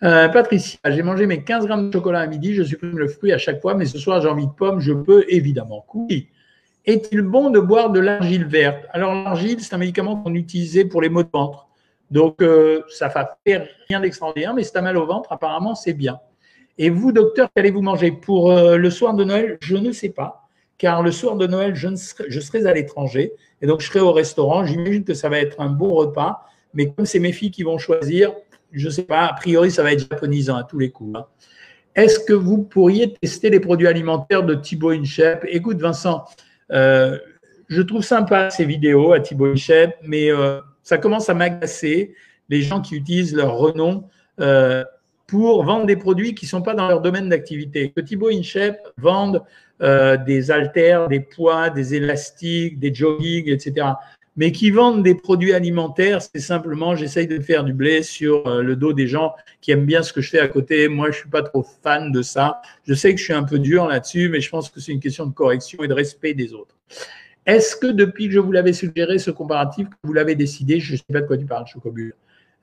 Euh, 0.04 0.28
Patricia, 0.28 0.78
j'ai 0.86 1.02
mangé 1.02 1.26
mes 1.26 1.44
15 1.46 1.66
grammes 1.66 1.88
de 1.88 1.94
chocolat 1.94 2.20
à 2.20 2.28
midi, 2.28 2.54
je 2.54 2.64
supprime 2.64 2.98
le 2.98 3.08
fruit 3.08 3.32
à 3.32 3.38
chaque 3.38 3.62
fois, 3.62 3.74
mais 3.74 3.86
ce 3.86 3.98
soir 3.98 4.22
j'ai 4.22 4.28
envie 4.28 4.48
de 4.48 4.52
pommes, 4.52 4.82
je 4.82 4.92
peux 4.92 5.24
évidemment. 5.30 5.86
Oui. 5.94 6.28
Est-il 6.86 7.22
bon 7.22 7.50
de 7.50 7.62
boire 7.62 7.90
de 7.90 8.02
l'argile 8.02 8.46
verte? 8.46 8.86
Alors 8.92 9.14
l'argile, 9.14 9.62
c'est 9.62 9.74
un 9.74 9.78
médicament 9.78 10.18
qu'on 10.18 10.34
utilisait 10.34 10.84
pour 10.84 11.02
les 11.02 11.08
maux 11.08 11.24
de 11.24 11.30
ventre. 11.32 11.70
Donc 12.12 12.42
euh, 12.42 12.82
ça 12.90 13.08
ne 13.08 13.12
fait 13.52 13.70
rien 13.88 14.02
d'extraordinaire, 14.02 14.54
mais 14.54 14.64
si 14.64 14.74
tu 14.74 14.78
as 14.78 14.82
mal 14.82 14.98
au 14.98 15.06
ventre, 15.06 15.32
apparemment 15.32 15.74
c'est 15.74 15.94
bien. 15.94 16.20
Et 16.78 16.90
vous, 16.90 17.14
docteur, 17.14 17.48
qu'allez-vous 17.56 17.82
manger? 17.82 18.12
Pour 18.12 18.52
euh, 18.52 18.76
le 18.76 18.90
soir 18.90 19.14
de 19.14 19.24
Noël, 19.24 19.58
je 19.62 19.78
ne 19.78 19.94
sais 19.94 20.10
pas, 20.10 20.50
car 20.78 21.02
le 21.02 21.12
soir 21.12 21.38
de 21.38 21.48
Noël, 21.48 21.76
je, 21.76 21.96
serai, 21.96 22.26
je 22.28 22.42
serai 22.42 22.66
à 22.66 22.74
l'étranger, 22.74 23.32
et 23.62 23.68
donc 23.68 23.80
je 23.80 23.88
serai 23.88 24.02
au 24.02 24.12
restaurant. 24.12 24.66
J'imagine 24.66 25.06
que 25.06 25.14
ça 25.14 25.30
va 25.30 25.40
être 25.40 25.62
un 25.62 25.70
bon 25.70 25.94
repas, 25.94 26.46
mais 26.74 26.90
comme 26.90 27.06
c'est 27.06 27.20
mes 27.20 27.32
filles 27.32 27.52
qui 27.52 27.64
vont 27.64 27.78
choisir, 27.78 28.34
je 28.74 28.88
ne 28.88 28.92
sais 28.92 29.04
pas, 29.04 29.26
a 29.28 29.34
priori, 29.34 29.72
ça 29.72 29.84
va 29.84 29.94
être 29.94 30.08
japonisant 30.10 30.56
à 30.56 30.64
tous 30.64 30.80
les 30.80 30.92
coups. 30.92 31.18
Hein. 31.18 31.26
Est-ce 31.96 32.20
que 32.20 32.34
vous 32.34 32.64
pourriez 32.64 33.14
tester 33.14 33.50
les 33.50 33.60
produits 33.60 33.88
alimentaires 33.88 34.44
de 34.44 34.56
Thibaut 34.56 34.90
Inchep 34.90 35.46
Écoute, 35.48 35.80
Vincent, 35.80 36.26
euh, 36.72 37.18
je 37.68 37.82
trouve 37.82 38.04
sympa 38.04 38.50
ces 38.50 38.66
vidéos 38.66 39.14
à 39.14 39.20
Thibaut 39.20 39.52
Inchep, 39.52 39.96
mais 40.04 40.32
euh, 40.32 40.60
ça 40.82 40.98
commence 40.98 41.30
à 41.30 41.34
m'agacer, 41.34 42.16
les 42.50 42.62
gens 42.62 42.82
qui 42.82 42.96
utilisent 42.96 43.36
leur 43.36 43.56
renom 43.56 44.06
pour 45.28 45.64
vendre 45.64 45.86
des 45.86 45.96
produits 45.96 46.36
qui 46.36 46.46
ne 46.46 46.50
sont 46.50 46.62
pas 46.62 46.74
dans 46.74 46.88
leur 46.88 47.02
domaine 47.02 47.30
d'activité. 47.30 47.92
Que 47.96 48.02
Thibaut 48.02 48.30
Inchep 48.30 48.78
vende 48.98 49.42
euh, 49.82 50.16
des 50.18 50.52
haltères, 50.52 51.08
des 51.08 51.20
poids, 51.20 51.70
des 51.70 51.96
élastiques, 51.96 52.80
des 52.80 52.94
jogging, 52.94 53.50
etc. 53.50 53.88
Mais 54.36 54.52
qui 54.52 54.72
vendent 54.72 55.04
des 55.04 55.16
produits 55.16 55.54
alimentaires, 55.54 56.22
c'est 56.22 56.42
simplement 56.42 56.96
j'essaye 56.96 57.28
de 57.28 57.40
faire 57.40 57.64
du 57.64 57.74
blé 57.74 58.02
sur 58.02 58.48
euh, 58.48 58.64
le 58.64 58.76
dos 58.76 58.94
des 58.94 59.06
gens 59.06 59.34
qui 59.62 59.72
aiment 59.72 59.86
bien 59.86 60.02
ce 60.02 60.12
que 60.12 60.22
je 60.22 60.30
fais 60.30 60.40
à 60.40 60.48
côté. 60.48 60.88
Moi, 60.88 61.12
je 61.12 61.18
suis 61.20 61.30
pas 61.30 61.44
trop 61.44 61.64
fan 61.84 62.12
de 62.12 62.22
ça. 62.22 62.62
Je 62.84 62.94
sais 62.94 63.14
que 63.14 63.20
je 63.20 63.26
suis 63.26 63.34
un 63.34 63.44
peu 63.44 63.60
dur 63.60 63.88
là-dessus, 63.88 64.30
mais 64.30 64.42
je 64.42 64.50
pense 64.50 64.70
que 64.70 64.80
c'est 64.80 64.92
une 64.92 65.00
question 65.00 65.28
de 65.28 65.34
correction 65.34 65.84
et 65.84 65.88
de 65.88 65.94
respect 65.94 66.34
des 66.34 66.54
autres. 66.54 66.76
Est-ce 67.46 67.76
que 67.76 67.88
depuis 67.88 68.28
que 68.28 68.34
je 68.34 68.40
vous 68.40 68.52
l'avais 68.52 68.74
suggéré 68.74 69.20
ce 69.20 69.30
comparatif, 69.30 69.90
que 69.90 69.96
vous 70.04 70.14
l'avez 70.14 70.36
décidé, 70.36 70.80
je 70.80 70.94
ne 70.94 70.98
sais 70.98 71.04
pas 71.12 71.22
de 71.22 71.28
quoi 71.28 71.38
tu 71.38 71.46
parles, 71.46 71.68
Chocobule, 71.68 72.16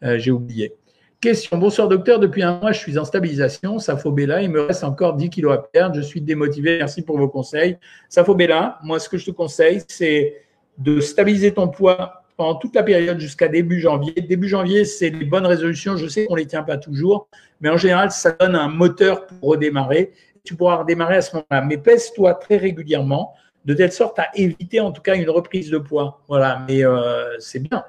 euh, 0.02 0.18
j'ai 0.18 0.30
oublié. 0.30 0.72
Question. 1.20 1.58
Bonsoir 1.58 1.86
docteur, 1.86 2.18
depuis 2.18 2.42
un 2.42 2.58
mois, 2.58 2.72
je 2.72 2.78
suis 2.78 2.98
en 2.98 3.04
stabilisation. 3.04 3.78
Safobella, 3.78 4.40
il 4.40 4.48
me 4.48 4.62
reste 4.62 4.84
encore 4.84 5.16
10 5.16 5.28
kilos 5.28 5.52
à 5.52 5.58
perdre. 5.58 5.94
Je 5.94 6.00
suis 6.00 6.22
démotivé. 6.22 6.78
Merci 6.78 7.02
pour 7.02 7.18
vos 7.18 7.28
conseils. 7.28 7.76
Safobella, 8.08 8.78
moi, 8.82 8.98
ce 8.98 9.06
que 9.10 9.18
je 9.18 9.26
te 9.26 9.30
conseille, 9.30 9.82
c'est 9.86 10.34
de 10.80 11.00
stabiliser 11.00 11.52
ton 11.52 11.68
poids 11.68 12.24
pendant 12.36 12.54
toute 12.54 12.74
la 12.74 12.82
période 12.82 13.20
jusqu'à 13.20 13.48
début 13.48 13.80
janvier. 13.80 14.14
Début 14.14 14.48
janvier, 14.48 14.86
c'est 14.86 15.10
les 15.10 15.26
bonnes 15.26 15.46
résolutions. 15.46 15.96
Je 15.96 16.08
sais 16.08 16.26
qu'on 16.26 16.34
ne 16.34 16.40
les 16.40 16.46
tient 16.46 16.62
pas 16.62 16.78
toujours, 16.78 17.28
mais 17.60 17.68
en 17.68 17.76
général, 17.76 18.10
ça 18.10 18.32
donne 18.32 18.56
un 18.56 18.68
moteur 18.68 19.26
pour 19.26 19.50
redémarrer. 19.50 20.12
Tu 20.42 20.56
pourras 20.56 20.76
redémarrer 20.76 21.16
à 21.16 21.20
ce 21.20 21.36
moment-là. 21.36 21.60
Mais 21.62 21.76
pèse-toi 21.76 22.32
très 22.34 22.56
régulièrement 22.56 23.34
de 23.66 23.74
telle 23.74 23.92
sorte 23.92 24.18
à 24.18 24.28
éviter 24.34 24.80
en 24.80 24.90
tout 24.90 25.02
cas 25.02 25.16
une 25.16 25.28
reprise 25.28 25.70
de 25.70 25.76
poids. 25.76 26.22
Voilà, 26.28 26.64
mais 26.66 26.82
euh, 26.82 27.38
c'est 27.38 27.60
bien. 27.60 27.84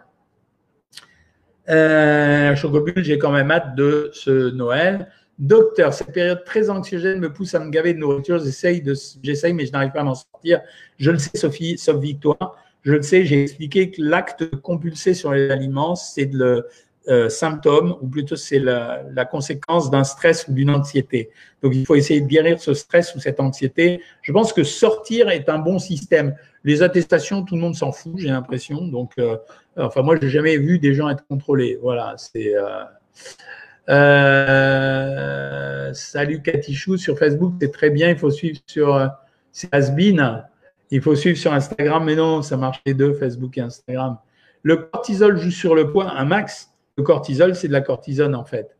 Euh, 1.69 2.53
Chocobule, 2.55 3.03
j'ai 3.05 3.17
quand 3.17 3.31
même 3.31 3.51
hâte 3.51 3.75
de 3.75 4.09
ce 4.13 4.51
Noël. 4.51 5.07
Docteur, 5.39 5.93
cette 5.93 6.11
période 6.11 6.43
très 6.43 6.69
anxiogène 6.69 7.19
me 7.19 7.31
pousse 7.31 7.55
à 7.55 7.59
me 7.59 7.69
gaver 7.69 7.93
de 7.93 7.99
nourriture. 7.99 8.37
J'essaye, 8.39 8.83
j'essaye 9.23 9.53
mais 9.53 9.65
je 9.65 9.71
n'arrive 9.71 9.91
pas 9.91 10.01
à 10.01 10.03
m'en 10.03 10.15
sortir. 10.15 10.59
Je 10.97 11.09
le 11.09 11.17
sais, 11.17 11.37
Sophie, 11.37 11.77
sauf 11.77 11.97
Victoire. 12.01 12.57
Je 12.83 12.93
le 12.93 13.01
sais, 13.01 13.25
j'ai 13.25 13.43
expliqué 13.43 13.91
que 13.91 14.01
l'acte 14.01 14.43
de 14.43 14.55
compulser 14.55 15.13
sur 15.13 15.33
les 15.33 15.51
aliments, 15.51 15.95
c'est 15.95 16.31
le 16.33 16.67
euh, 17.07 17.29
symptôme, 17.29 17.95
ou 18.01 18.07
plutôt 18.07 18.35
c'est 18.35 18.59
la, 18.59 19.25
conséquence 19.29 19.89
d'un 19.89 20.03
stress 20.03 20.47
ou 20.47 20.53
d'une 20.53 20.69
anxiété. 20.69 21.29
Donc 21.63 21.73
il 21.75 21.85
faut 21.85 21.95
essayer 21.95 22.21
de 22.21 22.27
guérir 22.27 22.59
ce 22.59 22.73
stress 22.73 23.15
ou 23.15 23.19
cette 23.19 23.39
anxiété. 23.39 24.01
Je 24.21 24.31
pense 24.31 24.53
que 24.53 24.63
sortir 24.63 25.29
est 25.29 25.49
un 25.49 25.59
bon 25.59 25.79
système. 25.79 26.35
Les 26.63 26.83
attestations, 26.83 27.43
tout 27.43 27.55
le 27.55 27.61
monde 27.61 27.75
s'en 27.75 27.91
fout, 27.91 28.13
j'ai 28.17 28.29
l'impression. 28.29 28.87
Donc, 28.87 29.13
euh, 29.17 29.37
enfin, 29.77 30.03
moi, 30.03 30.15
j'ai 30.21 30.29
jamais 30.29 30.57
vu 30.57 30.77
des 30.77 30.93
gens 30.93 31.09
être 31.09 31.25
contrôlés. 31.27 31.77
Voilà, 31.81 32.15
c'est. 32.17 32.55
Euh, 32.55 32.83
euh, 33.89 35.91
salut 35.93 36.41
Katichou 36.41 36.97
sur 36.97 37.17
Facebook, 37.17 37.55
c'est 37.59 37.71
très 37.71 37.89
bien. 37.89 38.09
Il 38.09 38.17
faut 38.17 38.29
suivre 38.29 38.59
sur. 38.67 39.09
c'est 39.51 39.73
Asbin. 39.73 40.45
Il 40.91 41.01
faut 41.01 41.15
suivre 41.15 41.37
sur 41.37 41.53
Instagram, 41.53 42.03
mais 42.03 42.15
non, 42.15 42.41
ça 42.41 42.57
marche 42.57 42.81
les 42.85 42.93
deux, 42.93 43.13
Facebook 43.13 43.57
et 43.57 43.61
Instagram. 43.61 44.17
Le 44.63 44.75
cortisol 44.75 45.37
joue 45.37 45.51
sur 45.51 45.73
le 45.73 45.91
poids, 45.91 46.11
un 46.11 46.25
max. 46.25 46.69
Le 46.97 47.03
cortisol, 47.03 47.55
c'est 47.55 47.67
de 47.67 47.73
la 47.73 47.81
cortisone 47.81 48.35
en 48.35 48.43
fait. 48.43 48.77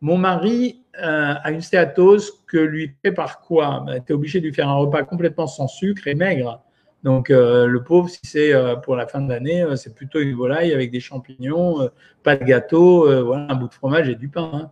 Mon 0.00 0.18
mari 0.18 0.82
a 0.94 1.50
une 1.50 1.62
stéatose 1.62 2.44
que 2.46 2.58
lui 2.58 2.88
prépare 3.02 3.40
quoi? 3.40 3.84
Ben, 3.86 4.02
Tu 4.04 4.12
es 4.12 4.14
obligé 4.14 4.40
de 4.40 4.46
lui 4.46 4.52
faire 4.52 4.68
un 4.68 4.74
repas 4.74 5.04
complètement 5.04 5.46
sans 5.46 5.68
sucre 5.68 6.06
et 6.08 6.14
maigre. 6.14 6.60
Donc, 7.02 7.30
euh, 7.30 7.66
le 7.66 7.82
pauvre, 7.82 8.08
si 8.08 8.20
c'est 8.22 8.54
euh, 8.54 8.76
pour 8.76 8.94
la 8.94 9.06
fin 9.06 9.20
de 9.20 9.28
l'année, 9.28 9.62
euh, 9.62 9.76
c'est 9.76 9.94
plutôt 9.94 10.20
une 10.20 10.34
volaille 10.34 10.72
avec 10.72 10.90
des 10.90 11.00
champignons, 11.00 11.88
pas 12.22 12.36
de 12.36 12.44
gâteau, 12.44 13.24
voilà, 13.24 13.46
un 13.48 13.54
bout 13.56 13.68
de 13.68 13.74
fromage 13.74 14.08
et 14.08 14.14
du 14.14 14.28
pain. 14.28 14.70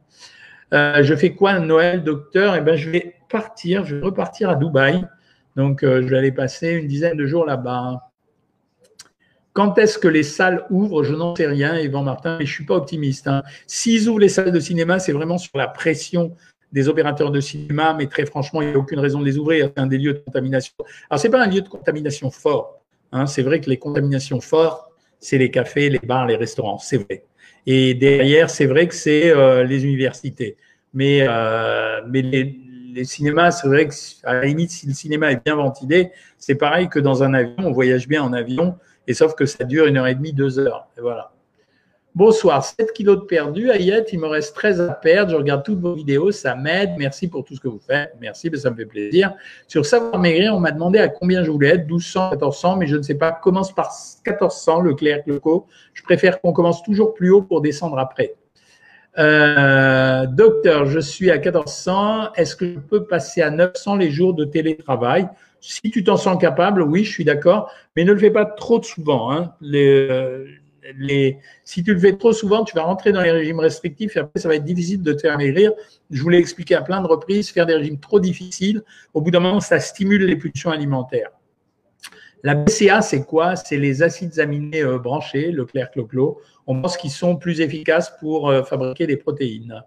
Hein. 0.72 1.02
je 1.02 1.14
fais 1.14 1.34
quoi 1.34 1.58
Noël, 1.58 2.04
docteur? 2.04 2.54
Eh 2.54 2.60
ben, 2.60 2.76
je 2.76 2.90
vais 2.90 3.16
partir, 3.28 3.84
je 3.84 3.96
vais 3.96 4.02
repartir 4.02 4.50
à 4.50 4.54
Dubaï. 4.54 5.04
Donc, 5.56 5.84
vais 5.84 6.18
aller 6.18 6.32
passer 6.32 6.72
une 6.72 6.86
dizaine 6.86 7.16
de 7.16 7.26
jours 7.26 7.44
là-bas. 7.44 8.10
Quand 9.52 9.78
est-ce 9.78 9.98
que 9.98 10.08
les 10.08 10.22
salles 10.22 10.64
ouvrent? 10.70 11.02
Je 11.02 11.14
n'en 11.14 11.34
sais 11.34 11.46
rien, 11.46 11.76
Yvan 11.78 12.02
Martin, 12.02 12.38
mais 12.38 12.46
je 12.46 12.50
ne 12.50 12.54
suis 12.54 12.64
pas 12.64 12.76
optimiste. 12.76 13.26
Hein. 13.26 13.42
S'ils 13.66 14.08
ouvrent 14.08 14.20
les 14.20 14.28
salles 14.28 14.52
de 14.52 14.60
cinéma, 14.60 15.00
c'est 15.00 15.12
vraiment 15.12 15.38
sur 15.38 15.56
la 15.56 15.66
pression 15.66 16.36
des 16.72 16.88
opérateurs 16.88 17.32
de 17.32 17.40
cinéma, 17.40 17.94
mais 17.98 18.06
très 18.06 18.26
franchement, 18.26 18.62
il 18.62 18.68
n'y 18.68 18.74
a 18.74 18.78
aucune 18.78 19.00
raison 19.00 19.20
de 19.20 19.24
les 19.24 19.38
ouvrir. 19.38 19.70
C'est 19.74 19.82
un 19.82 19.88
des 19.88 19.98
lieux 19.98 20.14
de 20.14 20.18
contamination. 20.18 20.72
Alors, 21.08 21.20
ce 21.20 21.26
n'est 21.26 21.32
pas 21.32 21.42
un 21.42 21.48
lieu 21.48 21.62
de 21.62 21.68
contamination 21.68 22.30
fort. 22.30 22.80
Hein. 23.10 23.26
C'est 23.26 23.42
vrai 23.42 23.60
que 23.60 23.68
les 23.68 23.78
contaminations 23.78 24.40
fortes, 24.40 24.84
c'est 25.18 25.36
les 25.36 25.50
cafés, 25.50 25.90
les 25.90 25.98
bars, 25.98 26.26
les 26.26 26.36
restaurants. 26.36 26.78
C'est 26.78 26.98
vrai. 26.98 27.24
Et 27.66 27.94
derrière, 27.94 28.50
c'est 28.50 28.66
vrai 28.66 28.86
que 28.86 28.94
c'est 28.94 29.30
euh, 29.30 29.64
les 29.64 29.84
universités. 29.84 30.56
Mais, 30.94 31.26
euh, 31.28 32.00
mais 32.08 32.22
les, 32.22 32.56
les 32.94 33.04
cinémas, 33.04 33.50
c'est 33.50 33.68
vrai 33.68 33.88
qu'à 33.88 34.34
la 34.34 34.44
limite, 34.44 34.70
si 34.70 34.86
le 34.86 34.92
cinéma 34.92 35.32
est 35.32 35.44
bien 35.44 35.56
ventilé, 35.56 36.10
c'est 36.38 36.54
pareil 36.54 36.88
que 36.88 36.98
dans 36.98 37.22
un 37.22 37.34
avion. 37.34 37.54
On 37.58 37.72
voyage 37.72 38.08
bien 38.08 38.22
en 38.22 38.32
avion, 38.32 38.76
et 39.06 39.14
sauf 39.14 39.34
que 39.34 39.46
ça 39.46 39.64
dure 39.64 39.86
une 39.86 39.96
heure 39.96 40.06
et 40.06 40.14
demie, 40.14 40.32
deux 40.32 40.58
heures. 40.58 40.88
Et 40.98 41.00
voilà. 41.00 41.32
Bonsoir, 42.12 42.64
7 42.64 42.92
kilos 42.92 43.20
de 43.20 43.24
perdu. 43.24 43.70
Ayette, 43.70 44.12
il 44.12 44.18
me 44.18 44.26
reste 44.26 44.56
13 44.56 44.80
à 44.80 44.94
perdre. 44.94 45.30
Je 45.30 45.36
regarde 45.36 45.62
toutes 45.62 45.78
vos 45.78 45.94
vidéos, 45.94 46.32
ça 46.32 46.56
m'aide. 46.56 46.90
Merci 46.98 47.28
pour 47.28 47.44
tout 47.44 47.54
ce 47.54 47.60
que 47.60 47.68
vous 47.68 47.78
faites. 47.78 48.12
Merci, 48.20 48.50
ça 48.56 48.70
me 48.70 48.74
fait 48.74 48.84
plaisir. 48.84 49.32
Sur 49.68 49.86
Savoir 49.86 50.18
Maigrir, 50.18 50.52
on 50.52 50.58
m'a 50.58 50.72
demandé 50.72 50.98
à 50.98 51.06
combien 51.06 51.44
je 51.44 51.52
voulais 51.52 51.68
être, 51.68 51.86
1200, 51.86 52.30
1400, 52.30 52.76
mais 52.78 52.88
je 52.88 52.96
ne 52.96 53.02
sais 53.02 53.14
pas. 53.14 53.30
Commence 53.30 53.72
par 53.72 53.92
1400, 54.26 54.80
le 54.80 54.94
Claire 54.94 55.22
Cloco. 55.22 55.66
Je 55.94 56.02
préfère 56.02 56.40
qu'on 56.40 56.52
commence 56.52 56.82
toujours 56.82 57.14
plus 57.14 57.30
haut 57.30 57.42
pour 57.42 57.60
descendre 57.60 57.96
après. 57.96 58.34
Euh, 59.18 60.26
docteur, 60.26 60.86
je 60.86 61.00
suis 61.00 61.30
à 61.30 61.38
1400. 61.38 62.32
Est-ce 62.34 62.56
que 62.56 62.66
je 62.66 62.78
peux 62.78 63.04
passer 63.04 63.42
à 63.42 63.50
900 63.50 63.96
les 63.96 64.10
jours 64.10 64.34
de 64.34 64.44
télétravail? 64.44 65.28
Si 65.60 65.90
tu 65.90 66.04
t'en 66.04 66.16
sens 66.16 66.40
capable, 66.40 66.82
oui, 66.82 67.04
je 67.04 67.10
suis 67.10 67.24
d'accord, 67.24 67.70
mais 67.96 68.04
ne 68.04 68.12
le 68.12 68.18
fais 68.18 68.30
pas 68.30 68.46
trop 68.46 68.82
souvent. 68.82 69.30
Hein. 69.30 69.52
Euh, 69.62 70.46
si 71.64 71.84
tu 71.84 71.92
le 71.92 72.00
fais 72.00 72.16
trop 72.16 72.32
souvent, 72.32 72.64
tu 72.64 72.74
vas 72.74 72.82
rentrer 72.82 73.12
dans 73.12 73.20
les 73.20 73.30
régimes 73.30 73.60
restrictifs 73.60 74.16
et 74.16 74.20
après, 74.20 74.40
ça 74.40 74.48
va 74.48 74.54
être 74.54 74.64
difficile 74.64 75.02
de 75.02 75.12
te 75.12 75.20
faire 75.20 75.36
maigrir. 75.36 75.72
Je 76.10 76.22
vous 76.22 76.30
l'ai 76.30 76.38
expliqué 76.38 76.74
à 76.74 76.82
plein 76.82 77.02
de 77.02 77.06
reprises, 77.06 77.50
faire 77.50 77.66
des 77.66 77.74
régimes 77.74 77.98
trop 77.98 78.20
difficiles, 78.20 78.82
au 79.12 79.20
bout 79.20 79.30
d'un 79.30 79.40
moment, 79.40 79.60
ça 79.60 79.80
stimule 79.80 80.24
les 80.24 80.36
pulsions 80.36 80.70
alimentaires. 80.70 81.30
La 82.42 82.54
BCA, 82.54 83.02
c'est 83.02 83.24
quoi? 83.24 83.54
C'est 83.54 83.76
les 83.76 84.02
acides 84.02 84.40
aminés 84.40 84.82
euh, 84.82 84.98
branchés, 84.98 85.50
le 85.50 85.66
clair 85.66 85.90
clo 85.90 86.40
On 86.70 86.80
pense 86.80 86.96
qu'ils 86.96 87.10
sont 87.10 87.34
plus 87.34 87.60
efficaces 87.60 88.16
pour 88.20 88.48
euh, 88.48 88.62
fabriquer 88.62 89.08
des 89.08 89.16
protéines. 89.16 89.82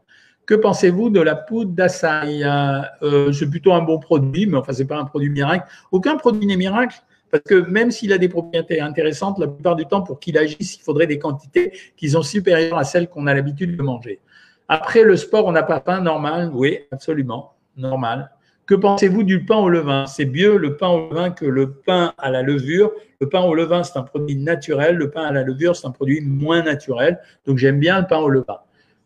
Que 0.46 0.54
pensez-vous 0.54 1.10
de 1.10 1.22
la 1.22 1.34
poudre 1.34 1.72
d'açaï 1.72 2.44
euh, 2.44 3.32
C'est 3.32 3.50
plutôt 3.50 3.72
un 3.72 3.82
bon 3.82 4.00
produit, 4.00 4.48
mais 4.48 4.58
enfin, 4.58 4.74
ce 4.74 4.80
n'est 4.80 4.88
pas 4.90 4.98
un 4.98 5.06
produit 5.06 5.30
miracle. 5.30 5.66
Aucun 5.94 6.18
produit 6.18 6.46
n'est 6.46 6.58
miracle. 6.58 6.98
Parce 7.32 7.42
que 7.46 7.56
même 7.56 7.90
s'il 7.90 8.12
a 8.12 8.18
des 8.18 8.28
propriétés 8.28 8.82
intéressantes, 8.82 9.40
la 9.40 9.48
plupart 9.48 9.78
du 9.78 9.86
temps, 9.86 10.02
pour 10.02 10.20
qu'il 10.20 10.38
agisse, 10.38 10.76
il 10.76 10.82
faudrait 10.82 11.08
des 11.08 11.20
quantités 11.20 11.72
qui 11.96 12.10
sont 12.10 12.22
supérieures 12.22 12.78
à 12.78 12.84
celles 12.84 13.08
qu'on 13.08 13.28
a 13.28 13.34
l'habitude 13.34 13.78
de 13.78 13.82
manger. 13.82 14.20
Après, 14.68 15.04
le 15.04 15.16
sport, 15.16 15.46
on 15.46 15.54
n'a 15.54 15.64
pas 15.64 15.80
pain 15.80 16.02
normal? 16.02 16.52
Oui, 16.54 16.80
absolument, 16.92 17.54
normal. 17.78 18.30
Que 18.66 18.76
pensez-vous 18.76 19.24
du 19.24 19.44
pain 19.44 19.58
au 19.58 19.68
levain? 19.68 20.06
C'est 20.06 20.26
mieux 20.26 20.58
le 20.58 20.78
pain 20.78 20.88
au 20.88 21.10
levain 21.10 21.32
que 21.32 21.46
le 21.46 21.72
pain 21.72 22.14
à 22.18 22.32
la 22.32 22.42
levure. 22.42 22.92
Le 23.20 23.28
pain 23.28 23.42
au 23.42 23.54
levain, 23.54 23.84
c'est 23.84 23.98
un 24.00 24.04
produit 24.04 24.38
naturel. 24.38 24.96
Le 24.96 25.10
pain 25.10 25.24
à 25.24 25.32
la 25.34 25.44
levure, 25.44 25.76
c'est 25.76 25.86
un 25.86 25.92
produit 25.92 26.22
moins 26.22 26.64
naturel. 26.64 27.20
Donc, 27.46 27.58
j'aime 27.58 27.80
bien 27.80 28.00
le 28.00 28.08
pain 28.08 28.20
au 28.20 28.30
levain. 28.30 28.60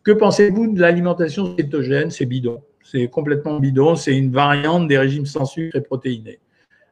Que 0.04 0.12
pensez-vous 0.12 0.74
de 0.74 0.80
l'alimentation 0.80 1.56
cétogène? 1.56 2.10
C'est 2.10 2.26
bidon. 2.26 2.62
C'est 2.84 3.08
complètement 3.08 3.58
bidon. 3.58 3.96
C'est 3.96 4.16
une 4.16 4.30
variante 4.30 4.86
des 4.86 4.96
régimes 4.96 5.26
sans 5.26 5.44
sucre 5.44 5.76
et 5.76 5.80
protéinés. 5.80 6.38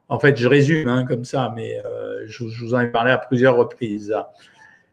En 0.09 0.19
fait, 0.19 0.37
je 0.37 0.49
résume 0.49 0.89
hein, 0.89 1.05
comme 1.05 1.25
ça, 1.25 1.53
mais 1.55 1.81
euh, 1.85 2.25
je, 2.27 2.45
vous 2.45 2.75
en 2.75 2.81
ai 2.81 2.89
parlé 2.89 3.13
à 3.13 3.19
plusieurs 3.19 3.57
reprises. 3.57 4.15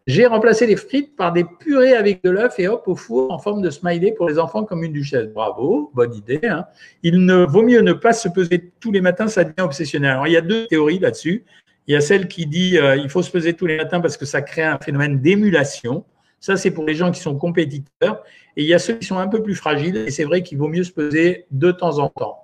J'ai 0.05 0.25
remplacé 0.25 0.65
les 0.67 0.75
frites 0.75 1.15
par 1.15 1.31
des 1.31 1.45
purées 1.45 1.93
avec 1.93 2.21
de 2.23 2.29
l'œuf 2.29 2.59
et 2.59 2.67
hop 2.67 2.83
au 2.87 2.95
four 2.95 3.31
en 3.31 3.39
forme 3.39 3.61
de 3.61 3.69
smiley 3.69 4.11
pour 4.11 4.27
les 4.27 4.37
enfants 4.37 4.65
comme 4.65 4.83
une 4.83 4.91
duchesse. 4.91 5.27
Bravo, 5.27 5.91
bonne 5.93 6.13
idée. 6.13 6.41
Hein. 6.43 6.65
Il 7.03 7.25
ne 7.25 7.45
vaut 7.45 7.63
mieux 7.63 7.79
ne 7.79 7.93
pas 7.93 8.11
se 8.11 8.27
peser 8.27 8.73
tous 8.81 8.91
les 8.91 8.99
matins, 8.99 9.27
ça 9.27 9.45
devient 9.45 9.61
obsessionnel. 9.61 10.11
Alors 10.11 10.27
il 10.27 10.33
y 10.33 10.37
a 10.37 10.41
deux 10.41 10.67
théories 10.67 10.99
là-dessus. 10.99 11.45
Il 11.87 11.93
y 11.93 11.95
a 11.95 12.01
celle 12.01 12.27
qui 12.27 12.45
dit 12.45 12.77
euh, 12.77 12.97
il 12.97 13.09
faut 13.09 13.21
se 13.21 13.31
peser 13.31 13.53
tous 13.53 13.65
les 13.65 13.77
matins 13.77 14.01
parce 14.01 14.17
que 14.17 14.25
ça 14.25 14.41
crée 14.41 14.63
un 14.63 14.77
phénomène 14.77 15.21
d'émulation. 15.21 16.03
Ça, 16.41 16.57
c'est 16.57 16.71
pour 16.71 16.83
les 16.83 16.95
gens 16.95 17.09
qui 17.09 17.21
sont 17.21 17.37
compétiteurs. 17.37 18.21
Et 18.57 18.63
il 18.63 18.67
y 18.67 18.73
a 18.73 18.79
ceux 18.79 18.95
qui 18.95 19.05
sont 19.05 19.17
un 19.17 19.29
peu 19.29 19.41
plus 19.41 19.55
fragiles. 19.55 19.95
Et 19.95 20.11
c'est 20.11 20.25
vrai 20.25 20.43
qu'il 20.43 20.57
vaut 20.57 20.67
mieux 20.67 20.83
se 20.83 20.91
peser 20.91 21.45
de 21.51 21.71
temps 21.71 21.99
en 21.99 22.09
temps. 22.09 22.42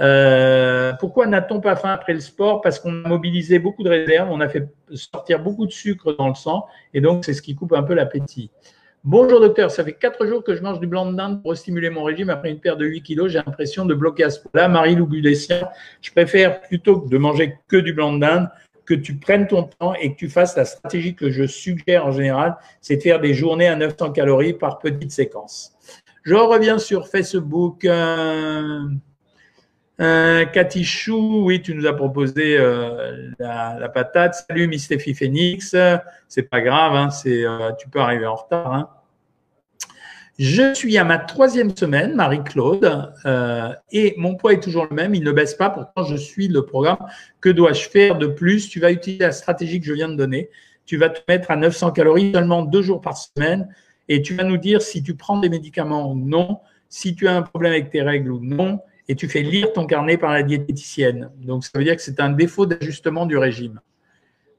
Euh, 0.00 0.92
pourquoi 0.98 1.26
n'a-t-on 1.26 1.60
pas 1.60 1.76
faim 1.76 1.90
après 1.90 2.14
le 2.14 2.20
sport? 2.20 2.60
Parce 2.62 2.78
qu'on 2.78 3.04
a 3.04 3.08
mobilisé 3.08 3.58
beaucoup 3.58 3.82
de 3.82 3.90
réserves, 3.90 4.28
on 4.30 4.40
a 4.40 4.48
fait 4.48 4.68
sortir 4.92 5.40
beaucoup 5.40 5.66
de 5.66 5.72
sucre 5.72 6.12
dans 6.16 6.28
le 6.28 6.34
sang, 6.34 6.66
et 6.94 7.00
donc 7.00 7.24
c'est 7.24 7.34
ce 7.34 7.42
qui 7.42 7.54
coupe 7.54 7.72
un 7.74 7.82
peu 7.82 7.94
l'appétit. 7.94 8.50
Bonjour 9.04 9.40
docteur, 9.40 9.70
ça 9.70 9.82
fait 9.82 9.94
quatre 9.94 10.26
jours 10.26 10.44
que 10.44 10.54
je 10.54 10.62
mange 10.62 10.78
du 10.78 10.86
blanc 10.86 11.10
de 11.10 11.16
dinde 11.16 11.42
pour 11.42 11.56
stimuler 11.56 11.88
mon 11.88 12.02
régime. 12.02 12.28
Après 12.28 12.50
une 12.50 12.60
paire 12.60 12.76
de 12.76 12.84
8 12.84 13.02
kilos, 13.02 13.32
j'ai 13.32 13.38
l'impression 13.38 13.86
de 13.86 13.94
bloquer 13.94 14.24
à 14.24 14.30
ce 14.30 14.40
point-là. 14.40 14.68
Marie 14.68 14.94
Loubudessian, 14.94 15.68
je 16.02 16.10
préfère 16.10 16.60
plutôt 16.60 17.00
que 17.00 17.08
de 17.08 17.16
manger 17.16 17.56
que 17.66 17.76
du 17.76 17.94
blanc 17.94 18.12
de 18.12 18.20
dinde, 18.20 18.48
que 18.84 18.92
tu 18.94 19.14
prennes 19.14 19.46
ton 19.46 19.62
temps 19.62 19.94
et 19.94 20.12
que 20.12 20.18
tu 20.18 20.28
fasses 20.28 20.56
la 20.56 20.66
stratégie 20.66 21.14
que 21.14 21.30
je 21.30 21.46
suggère 21.46 22.06
en 22.06 22.12
général, 22.12 22.56
c'est 22.82 22.96
de 22.96 23.02
faire 23.02 23.20
des 23.20 23.32
journées 23.32 23.68
à 23.68 23.76
900 23.76 24.12
calories 24.12 24.52
par 24.52 24.78
petite 24.78 25.12
séquence. 25.12 25.72
Je 26.22 26.34
reviens 26.34 26.78
sur 26.78 27.08
Facebook. 27.08 27.84
Euh, 27.86 28.82
euh, 30.00 30.46
Cathy 30.46 30.82
Chou, 30.84 31.42
oui, 31.44 31.60
tu 31.60 31.74
nous 31.74 31.86
as 31.86 31.92
proposé 31.92 32.56
euh, 32.58 33.30
la, 33.38 33.88
patate. 33.88 34.34
Salut, 34.48 34.66
Miss 34.66 34.84
Steffi 34.84 35.14
Phoenix. 35.14 35.76
C'est 36.28 36.42
pas 36.42 36.62
grave, 36.62 36.94
hein, 36.94 37.08
euh, 37.26 37.72
tu 37.78 37.88
peux 37.88 38.00
arriver 38.00 38.26
en 38.26 38.36
retard. 38.36 38.72
Hein. 38.72 38.88
Je 40.38 40.72
suis 40.72 40.96
à 40.96 41.04
ma 41.04 41.18
troisième 41.18 41.76
semaine, 41.76 42.14
Marie-Claude, 42.14 43.12
et 43.92 44.14
mon 44.16 44.36
poids 44.36 44.54
est 44.54 44.62
toujours 44.62 44.86
le 44.88 44.96
même, 44.96 45.14
il 45.14 45.22
ne 45.22 45.32
baisse 45.32 45.54
pas. 45.54 45.68
Pourtant, 45.68 46.04
je 46.04 46.16
suis 46.16 46.48
le 46.48 46.64
programme. 46.64 47.06
Que 47.42 47.50
dois-je 47.50 47.90
faire 47.90 48.16
de 48.16 48.26
plus? 48.26 48.70
Tu 48.70 48.80
vas 48.80 48.90
utiliser 48.90 49.24
la 49.24 49.32
stratégie 49.32 49.80
que 49.80 49.86
je 49.86 49.92
viens 49.92 50.08
de 50.08 50.16
donner. 50.16 50.48
Tu 50.86 50.96
vas 50.96 51.10
te 51.10 51.20
mettre 51.28 51.50
à 51.50 51.56
900 51.56 51.90
calories 51.90 52.32
seulement 52.32 52.62
deux 52.62 52.80
jours 52.80 53.02
par 53.02 53.18
semaine, 53.18 53.68
et 54.08 54.22
tu 54.22 54.34
vas 54.34 54.44
nous 54.44 54.56
dire 54.56 54.80
si 54.80 55.02
tu 55.02 55.14
prends 55.14 55.38
des 55.38 55.50
médicaments 55.50 56.10
ou 56.10 56.14
non, 56.14 56.60
si 56.88 57.14
tu 57.14 57.28
as 57.28 57.36
un 57.36 57.42
problème 57.42 57.72
avec 57.72 57.90
tes 57.90 58.00
règles 58.00 58.32
ou 58.32 58.40
non 58.42 58.80
et 59.10 59.16
tu 59.16 59.28
fais 59.28 59.42
lire 59.42 59.72
ton 59.72 59.86
carnet 59.86 60.16
par 60.16 60.32
la 60.32 60.44
diététicienne. 60.44 61.30
Donc, 61.38 61.64
ça 61.64 61.72
veut 61.74 61.82
dire 61.82 61.96
que 61.96 62.02
c'est 62.02 62.20
un 62.20 62.30
défaut 62.30 62.64
d'ajustement 62.64 63.26
du 63.26 63.36
régime. 63.36 63.80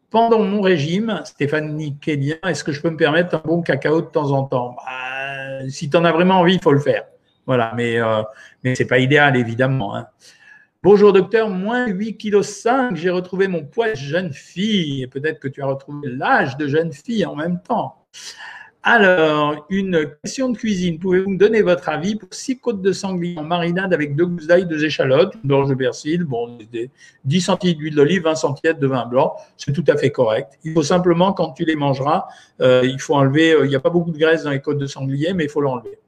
Pendant 0.09 0.43
mon 0.43 0.59
régime, 0.59 1.21
Stéphanie 1.23 1.97
Kédien, 2.01 2.35
est-ce 2.45 2.65
que 2.65 2.73
je 2.73 2.81
peux 2.81 2.89
me 2.89 2.97
permettre 2.97 3.33
un 3.33 3.41
bon 3.45 3.61
cacao 3.61 4.01
de 4.01 4.07
temps 4.07 4.31
en 4.31 4.43
temps? 4.43 4.75
Bah, 4.75 5.69
Si 5.69 5.89
tu 5.89 5.95
en 5.95 6.03
as 6.03 6.11
vraiment 6.11 6.41
envie, 6.41 6.55
il 6.55 6.61
faut 6.61 6.73
le 6.73 6.81
faire. 6.81 7.05
Voilà, 7.45 7.71
mais, 7.77 7.97
euh, 7.97 8.23
ce 8.65 8.83
n'est 8.83 8.87
pas 8.89 8.99
idéal, 8.99 9.37
évidemment. 9.37 9.95
Hein. 9.95 10.07
Bonjour 10.83 11.13
docteur, 11.13 11.47
moins 11.47 11.87
8,5 11.87 12.89
kg, 12.89 12.95
j'ai 12.97 13.09
retrouvé 13.09 13.47
mon 13.47 13.63
poids 13.63 13.91
de 13.91 13.95
jeune 13.95 14.33
fille. 14.33 15.01
Et 15.01 15.07
peut-être 15.07 15.39
que 15.39 15.47
tu 15.47 15.61
as 15.61 15.65
retrouvé 15.65 16.09
l'âge 16.09 16.57
de 16.57 16.67
jeune 16.67 16.91
fille 16.91 17.25
en 17.25 17.37
même 17.37 17.61
temps. 17.61 18.05
Alors, 18.83 19.67
une 19.69 20.09
question 20.23 20.49
de 20.49 20.57
cuisine. 20.57 20.97
Pouvez-vous 20.97 21.29
me 21.29 21.37
donner 21.37 21.61
votre 21.61 21.87
avis 21.89 22.15
pour 22.15 22.33
six 22.33 22.57
côtes 22.57 22.81
de 22.81 22.91
sanglier 22.91 23.37
en 23.37 23.43
marinade 23.43 23.93
avec 23.93 24.15
deux 24.15 24.25
gousses 24.25 24.47
d'ail, 24.47 24.65
deux 24.65 24.83
échalotes, 24.83 25.35
une 25.43 25.49
gorge 25.51 25.69
de 25.69 25.75
persil, 25.75 26.23
bon, 26.23 26.57
10 27.25 27.41
centilitres 27.41 27.77
d'huile 27.77 27.93
d'olive, 27.93 28.23
20 28.23 28.35
centilitres 28.35 28.79
de 28.79 28.87
vin 28.87 29.05
blanc, 29.05 29.35
c'est 29.55 29.71
tout 29.71 29.83
à 29.87 29.97
fait 29.97 30.09
correct. 30.09 30.57
Il 30.63 30.73
faut 30.73 30.81
simplement, 30.81 31.31
quand 31.31 31.51
tu 31.51 31.63
les 31.63 31.75
mangeras, 31.75 32.25
euh, 32.61 32.81
il 32.83 32.99
faut 32.99 33.13
enlever, 33.13 33.53
euh, 33.53 33.65
il 33.65 33.69
n'y 33.69 33.75
a 33.75 33.79
pas 33.79 33.91
beaucoup 33.91 34.11
de 34.11 34.17
graisse 34.17 34.43
dans 34.43 34.51
les 34.51 34.61
côtes 34.61 34.79
de 34.79 34.87
sanglier, 34.87 35.33
mais 35.33 35.43
il 35.43 35.49
faut 35.49 35.61
l'enlever. 35.61 35.99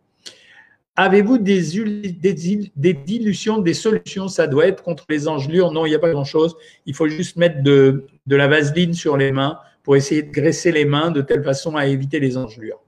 Avez-vous 0.95 1.37
des, 1.37 1.61
des, 1.61 2.71
des, 2.75 2.93
dilutions, 2.93 3.59
des 3.59 3.73
solutions? 3.75 4.27
Ça 4.27 4.47
doit 4.47 4.67
être 4.67 4.81
contre 4.81 5.05
les 5.09 5.27
engelures. 5.27 5.71
Non, 5.71 5.85
il 5.85 5.89
n'y 5.89 5.95
a 5.95 5.99
pas 5.99 6.11
grand-chose. 6.11 6.55
Il 6.85 6.93
faut 6.93 7.07
juste 7.07 7.35
mettre 7.35 7.63
de 7.63 8.05
la 8.27 8.47
vaseline 8.47 8.93
sur 8.93 9.17
les 9.17 9.31
mains 9.31 9.59
pour 9.83 9.95
essayer 9.95 10.23
de 10.23 10.31
graisser 10.31 10.71
les 10.71 10.85
mains 10.85 11.11
de 11.11 11.21
telle 11.21 11.43
façon 11.43 11.75
à 11.75 11.85
éviter 11.85 12.19
les 12.19 12.37
engelures. 12.37 12.79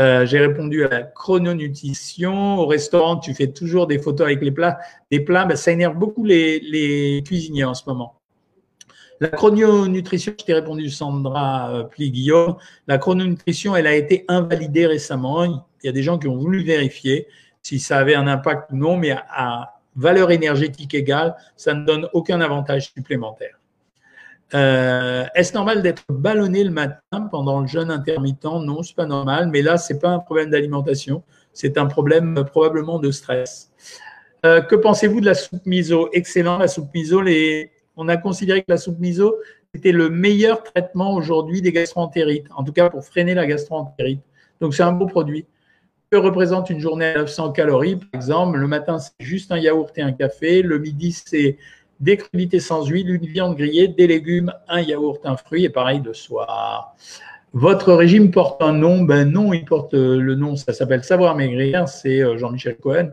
Euh, 0.00 0.24
j'ai 0.24 0.38
répondu 0.38 0.84
à 0.84 0.88
la 0.88 1.02
chrononutrition. 1.02 2.58
Au 2.58 2.66
restaurant, 2.66 3.16
tu 3.16 3.34
fais 3.34 3.48
toujours 3.48 3.86
des 3.86 3.98
photos 3.98 4.26
avec 4.26 4.40
les 4.40 4.50
plats. 4.50 4.78
Des 5.10 5.20
plats, 5.20 5.44
ben, 5.44 5.56
ça 5.56 5.70
énerve 5.70 5.96
beaucoup 5.96 6.24
les, 6.24 7.22
cuisiniers 7.26 7.64
en 7.64 7.74
ce 7.74 7.82
moment. 7.86 8.18
La 9.20 9.28
chrononutrition, 9.28 10.32
je 10.38 10.44
t'ai 10.44 10.54
répondu 10.54 10.88
Sandra 10.88 11.74
euh, 11.74 11.82
Pli-Guillaume. 11.84 12.56
La 12.86 12.98
chrononutrition, 12.98 13.76
elle 13.76 13.86
a 13.86 13.94
été 13.94 14.24
invalidée 14.28 14.86
récemment. 14.86 15.44
Il 15.44 15.60
y 15.84 15.88
a 15.88 15.92
des 15.92 16.02
gens 16.02 16.18
qui 16.18 16.26
ont 16.26 16.36
voulu 16.36 16.64
vérifier 16.64 17.26
si 17.62 17.78
ça 17.78 17.98
avait 17.98 18.14
un 18.14 18.26
impact 18.26 18.72
ou 18.72 18.76
non, 18.76 18.96
mais 18.96 19.12
à 19.12 19.74
valeur 19.94 20.30
énergétique 20.30 20.94
égale, 20.94 21.36
ça 21.56 21.74
ne 21.74 21.84
donne 21.84 22.08
aucun 22.12 22.40
avantage 22.40 22.92
supplémentaire. 22.92 23.61
Euh, 24.54 25.24
est-ce 25.34 25.54
normal 25.54 25.82
d'être 25.82 26.04
ballonné 26.10 26.62
le 26.64 26.70
matin 26.70 27.22
pendant 27.30 27.60
le 27.60 27.66
jeûne 27.66 27.90
intermittent? 27.90 28.44
Non, 28.44 28.82
c'est 28.82 28.94
pas 28.94 29.06
normal, 29.06 29.48
mais 29.50 29.62
là, 29.62 29.78
c'est 29.78 29.98
pas 29.98 30.10
un 30.10 30.18
problème 30.18 30.50
d'alimentation, 30.50 31.22
c'est 31.52 31.78
un 31.78 31.86
problème 31.86 32.38
euh, 32.38 32.44
probablement 32.44 32.98
de 32.98 33.10
stress. 33.10 33.70
Euh, 34.44 34.60
que 34.60 34.74
pensez-vous 34.74 35.20
de 35.20 35.26
la 35.26 35.34
soupe 35.34 35.64
miso? 35.64 36.10
Excellent, 36.12 36.58
la 36.58 36.68
soupe 36.68 36.92
miso. 36.94 37.22
On 37.96 38.08
a 38.08 38.16
considéré 38.16 38.60
que 38.60 38.70
la 38.70 38.76
soupe 38.76 38.98
miso 38.98 39.36
était 39.74 39.92
le 39.92 40.10
meilleur 40.10 40.62
traitement 40.62 41.14
aujourd'hui 41.14 41.62
des 41.62 41.72
gastroentérites, 41.72 42.46
en 42.54 42.64
tout 42.64 42.72
cas 42.72 42.90
pour 42.90 43.04
freiner 43.04 43.34
la 43.34 43.46
gastroentérite. 43.46 44.22
Donc, 44.60 44.74
c'est 44.74 44.82
un 44.82 44.92
beau 44.92 45.06
produit. 45.06 45.46
Que 46.10 46.18
représente 46.18 46.68
une 46.68 46.78
journée 46.78 47.06
à 47.06 47.18
900 47.18 47.52
calories, 47.52 47.96
par 47.96 48.08
exemple? 48.12 48.58
Le 48.58 48.66
matin, 48.66 48.98
c'est 48.98 49.12
juste 49.18 49.50
un 49.50 49.56
yaourt 49.56 49.96
et 49.96 50.02
un 50.02 50.12
café. 50.12 50.60
Le 50.60 50.78
midi, 50.78 51.12
c'est 51.12 51.56
des 52.02 52.16
crudités 52.16 52.60
sans 52.60 52.84
huile, 52.86 53.10
une 53.10 53.26
viande 53.26 53.56
grillée, 53.56 53.88
des 53.88 54.08
légumes, 54.08 54.52
un 54.68 54.80
yaourt, 54.80 55.20
un 55.24 55.36
fruit 55.36 55.64
et 55.64 55.70
pareil 55.70 56.00
de 56.00 56.12
soir. 56.12 56.94
Votre 57.54 57.92
régime 57.92 58.30
porte 58.30 58.60
un 58.60 58.72
nom 58.72 59.02
Ben 59.02 59.30
non, 59.30 59.52
il 59.52 59.64
porte 59.64 59.94
euh, 59.94 60.20
le 60.20 60.34
nom, 60.34 60.56
ça 60.56 60.72
s'appelle 60.72 61.04
Savoir 61.04 61.36
Maigrir, 61.36 61.88
c'est 61.88 62.20
euh, 62.20 62.36
Jean-Michel 62.36 62.76
Cohen. 62.76 63.10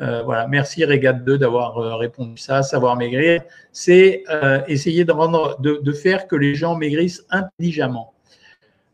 Euh, 0.00 0.22
voilà, 0.24 0.48
merci 0.48 0.84
Régate 0.84 1.24
2 1.24 1.38
d'avoir 1.38 1.98
répondu 1.98 2.36
ça. 2.36 2.64
Savoir 2.64 2.96
Maigrir, 2.96 3.42
c'est 3.70 4.24
essayer 4.66 5.04
de, 5.04 5.80
de 5.80 5.92
faire 5.92 6.26
que 6.26 6.34
les 6.34 6.56
gens 6.56 6.74
maigrissent 6.76 7.24
intelligemment. 7.30 8.12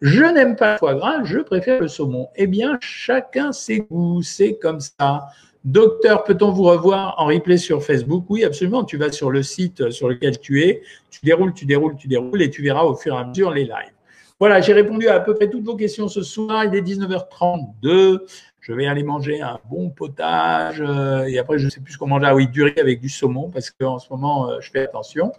Je 0.00 0.24
n'aime 0.24 0.54
pas 0.54 0.72
le 0.72 0.78
foie 0.78 0.94
gras, 0.94 1.24
je 1.24 1.38
préfère 1.38 1.80
le 1.80 1.88
saumon. 1.88 2.28
Eh 2.36 2.46
bien, 2.46 2.78
chacun 2.80 3.52
ses 3.52 3.80
goûts, 3.80 4.22
c'est 4.22 4.54
comme 4.54 4.80
ça. 4.80 5.26
Docteur, 5.64 6.22
peut-on 6.22 6.52
vous 6.52 6.62
revoir 6.62 7.16
en 7.18 7.26
replay 7.26 7.56
sur 7.56 7.82
Facebook? 7.82 8.24
Oui, 8.28 8.44
absolument. 8.44 8.84
Tu 8.84 8.96
vas 8.96 9.10
sur 9.10 9.30
le 9.30 9.42
site 9.42 9.90
sur 9.90 10.08
lequel 10.08 10.38
tu 10.38 10.62
es, 10.62 10.82
tu 11.10 11.20
déroules, 11.24 11.52
tu 11.52 11.66
déroules, 11.66 11.96
tu 11.96 12.06
déroules 12.06 12.40
et 12.42 12.50
tu 12.50 12.62
verras 12.62 12.84
au 12.84 12.94
fur 12.94 13.14
et 13.14 13.18
à 13.18 13.24
mesure 13.24 13.50
les 13.50 13.64
lives. 13.64 13.92
Voilà, 14.38 14.60
j'ai 14.60 14.72
répondu 14.72 15.08
à 15.08 15.14
à 15.14 15.20
peu 15.20 15.34
près 15.34 15.50
toutes 15.50 15.64
vos 15.64 15.74
questions 15.74 16.06
ce 16.06 16.22
soir. 16.22 16.64
Il 16.64 16.74
est 16.76 16.82
19h32. 16.82 18.20
Je 18.60 18.72
vais 18.72 18.86
aller 18.86 19.02
manger 19.02 19.40
un 19.40 19.58
bon 19.68 19.90
potage 19.90 20.80
euh, 20.80 21.24
et 21.24 21.38
après, 21.38 21.58
je 21.58 21.64
ne 21.64 21.70
sais 21.70 21.80
plus 21.80 21.94
ce 21.94 21.98
qu'on 21.98 22.06
mange. 22.06 22.22
Ah 22.24 22.36
oui, 22.36 22.46
du 22.46 22.62
riz 22.62 22.78
avec 22.78 23.00
du 23.00 23.08
saumon 23.08 23.50
parce 23.50 23.70
qu'en 23.70 23.98
ce 23.98 24.08
moment, 24.10 24.48
euh, 24.48 24.60
je 24.60 24.70
fais 24.70 24.82
attention. 24.84 25.32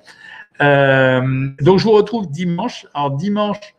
Euh, 0.61 1.47
donc, 1.61 1.79
je 1.79 1.85
vous 1.85 1.91
retrouve 1.91 2.29
dimanche. 2.29 2.87
Alors, 2.93 3.11
dimanche, 3.11 3.75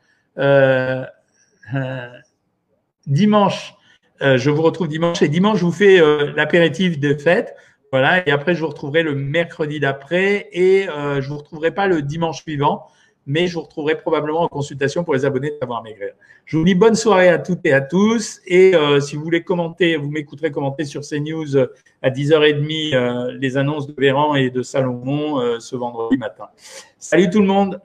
dimanche, 3.06 3.74
euh, 4.22 4.36
je 4.36 4.50
vous 4.50 4.62
retrouve 4.62 4.88
dimanche 4.88 5.22
et 5.22 5.28
dimanche, 5.28 5.58
je 5.58 5.64
vous 5.64 5.72
fais 5.72 6.00
euh, 6.00 6.32
l'apéritif 6.36 6.98
de 6.98 7.14
fête. 7.14 7.54
Voilà, 7.92 8.26
et 8.26 8.30
après, 8.30 8.54
je 8.54 8.60
vous 8.60 8.68
retrouverai 8.68 9.02
le 9.02 9.14
mercredi 9.14 9.80
d'après 9.80 10.48
et 10.52 10.88
euh, 10.88 11.20
je 11.20 11.28
vous 11.28 11.38
retrouverai 11.38 11.72
pas 11.72 11.88
le 11.88 12.02
dimanche 12.02 12.42
suivant, 12.42 12.86
mais 13.26 13.48
je 13.48 13.54
vous 13.54 13.62
retrouverai 13.62 13.96
probablement 13.96 14.42
en 14.42 14.48
consultation 14.48 15.02
pour 15.02 15.14
les 15.14 15.24
abonnés 15.24 15.50
de 15.50 15.56
Savoir 15.58 15.82
Maigrir. 15.82 16.12
Je 16.44 16.56
vous 16.56 16.64
dis 16.64 16.76
bonne 16.76 16.94
soirée 16.94 17.28
à 17.28 17.38
toutes 17.38 17.64
et 17.64 17.72
à 17.72 17.80
tous. 17.80 18.40
Et 18.46 18.74
si 19.00 19.16
vous 19.16 19.24
voulez 19.24 19.42
commenter, 19.42 19.96
vous 19.96 20.10
m'écouterez 20.10 20.52
commenter 20.52 20.84
sur 20.84 21.02
CNews 21.02 21.56
à 22.02 22.10
10h30 22.10 23.38
les 23.38 23.56
annonces 23.56 23.86
de 23.86 23.94
Véran 23.96 24.34
et 24.36 24.50
de 24.50 24.62
Salomon 24.62 25.60
ce 25.60 25.76
vendredi 25.76 26.16
matin. 26.16 26.48
Salut 26.98 27.30
tout 27.30 27.40
le 27.40 27.46
monde! 27.46 27.80